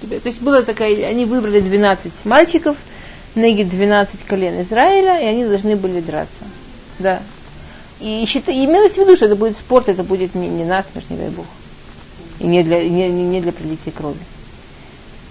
То 0.00 0.28
есть 0.28 0.40
было 0.40 0.62
такая, 0.62 1.06
они 1.06 1.24
выбрали 1.24 1.60
12 1.60 2.12
мальчиков– 2.24 2.76
Негид 3.34 3.68
12 3.68 4.24
колен 4.26 4.62
Израиля, 4.62 5.20
и 5.20 5.26
они 5.26 5.44
должны 5.44 5.76
были 5.76 6.00
драться. 6.00 6.44
Да. 6.98 7.20
И 8.00 8.24
считай, 8.26 8.64
имелось 8.64 8.94
в 8.94 8.98
виду, 8.98 9.14
что 9.14 9.26
это 9.26 9.36
будет 9.36 9.56
спорт, 9.56 9.88
это 9.88 10.02
будет 10.02 10.34
не, 10.34 10.48
не 10.48 10.64
насмерть, 10.64 11.08
не 11.10 11.16
дай 11.16 11.28
бог. 11.28 11.46
И 12.38 12.46
не 12.46 12.62
для, 12.62 12.82
не, 12.88 13.08
не 13.08 13.40
для 13.40 13.52
пролития 13.52 13.92
крови. 13.92 14.18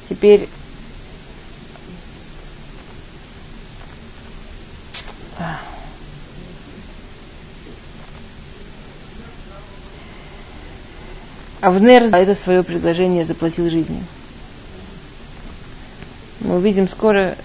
Теперь 0.08 0.48
Авнер 11.62 12.08
за 12.08 12.18
это 12.18 12.36
свое 12.36 12.64
предложение 12.64 13.26
заплатил 13.26 13.70
жизнью. 13.70 14.04
Мы 16.40 16.56
увидим 16.56 16.88
скоро 16.88 17.36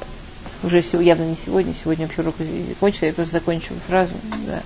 уже 0.65 0.83
явно 1.01 1.25
не 1.25 1.37
сегодня, 1.45 1.75
сегодня 1.83 2.07
вообще 2.07 2.23
урок 2.23 2.35
закончится, 2.69 3.07
я 3.07 3.13
просто 3.13 3.33
закончу 3.35 3.75
фразу. 3.87 4.13
Да. 4.47 4.63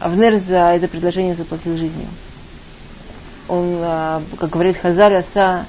Авнер 0.00 0.36
за 0.38 0.74
это 0.74 0.88
предложение 0.88 1.34
заплатил 1.34 1.76
жизнью. 1.76 2.08
Он, 3.48 3.76
а, 3.80 4.22
как 4.38 4.50
говорит 4.50 4.76
Хазаль, 4.76 5.14
Аса 5.14 5.66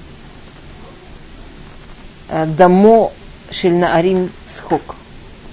а, 2.29 2.45
Дамо 2.45 3.11
Шельна 3.51 3.95
Арим 3.95 4.29
Схок. 4.55 4.95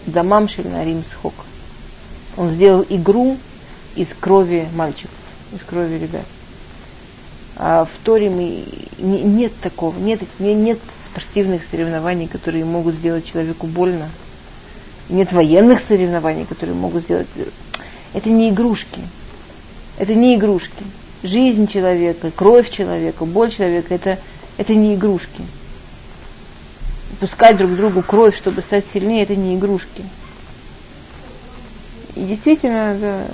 Дамам 0.07 0.49
Шельна 0.49 0.81
Арим 0.81 1.05
Схок. 1.05 1.35
Он 2.37 2.51
сделал 2.51 2.85
игру 2.89 3.37
из 3.95 4.09
крови 4.19 4.69
мальчиков, 4.75 5.11
из 5.53 5.61
крови 5.61 5.95
ребят. 5.99 6.25
А 7.57 7.85
в 7.85 8.05
Торе 8.05 8.31
мы, 8.31 8.65
не, 8.99 9.23
нет 9.23 9.53
такого, 9.61 9.97
нет, 9.99 10.21
нет 10.39 10.79
спортивных 11.13 11.63
соревнований, 11.71 12.27
которые 12.27 12.65
могут 12.65 12.95
сделать 12.95 13.31
человеку 13.31 13.67
больно. 13.67 14.09
Нет 15.11 15.33
военных 15.33 15.81
соревнований, 15.87 16.47
которые 16.47 16.75
могут 16.75 17.05
сделать... 17.05 17.27
Это 18.15 18.31
не 18.31 18.49
игрушки. 18.49 19.01
Это 19.99 20.15
не 20.15 20.37
игрушки. 20.37 20.85
Жизнь 21.23 21.69
человека, 21.69 22.31
кровь 22.31 22.71
человека, 22.71 23.25
боль 23.25 23.53
человека 23.53 23.95
это, 23.95 24.19
это 24.57 24.75
не 24.75 24.95
игрушки. 24.95 25.43
Пускать 27.21 27.59
друг 27.59 27.77
другу 27.77 28.03
кровь, 28.03 28.37
чтобы 28.37 28.63
стать 28.63 28.85
сильнее, 28.93 29.23
это 29.23 29.37
не 29.37 29.57
игрушки. 29.57 30.03
И 32.17 32.21
действительно, 32.21 32.97
да, 32.99 33.27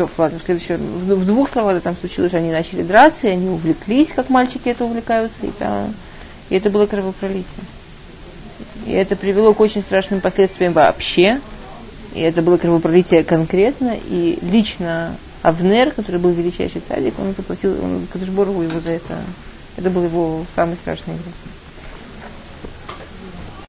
стоп, 0.00 0.18
ладно, 0.18 0.38
в 0.38 0.42
следующем, 0.42 0.76
в, 0.78 1.26
двух 1.26 1.50
словах 1.50 1.76
это 1.76 1.84
там 1.84 1.96
случилось, 2.00 2.32
они 2.32 2.50
начали 2.50 2.82
драться, 2.82 3.26
и 3.26 3.30
они 3.30 3.50
увлеклись, 3.50 4.08
как 4.08 4.30
мальчики 4.30 4.70
это 4.70 4.86
увлекаются, 4.86 5.36
и, 5.42 5.50
там, 5.50 5.94
и 6.48 6.56
это 6.56 6.70
было 6.70 6.86
кровопролитие. 6.86 7.44
И 8.86 8.92
это 8.92 9.14
привело 9.14 9.52
к 9.52 9.60
очень 9.60 9.82
страшным 9.82 10.22
последствиям 10.22 10.72
вообще. 10.72 11.40
И 12.14 12.20
это 12.20 12.40
было 12.40 12.56
кровопролитие 12.56 13.24
конкретно. 13.24 13.94
И 14.08 14.38
лично 14.40 15.14
Авнер, 15.42 15.90
который 15.90 16.18
был 16.18 16.30
величайший 16.30 16.82
цадик, 16.88 17.14
он 17.18 17.34
заплатил, 17.36 17.72
он 17.84 18.06
Кадышборову 18.10 18.62
его 18.62 18.80
за 18.80 18.92
это. 18.92 19.18
Это 19.76 19.90
был 19.90 20.04
его 20.04 20.46
самый 20.56 20.76
страшный 20.76 21.14
грех. 21.14 21.49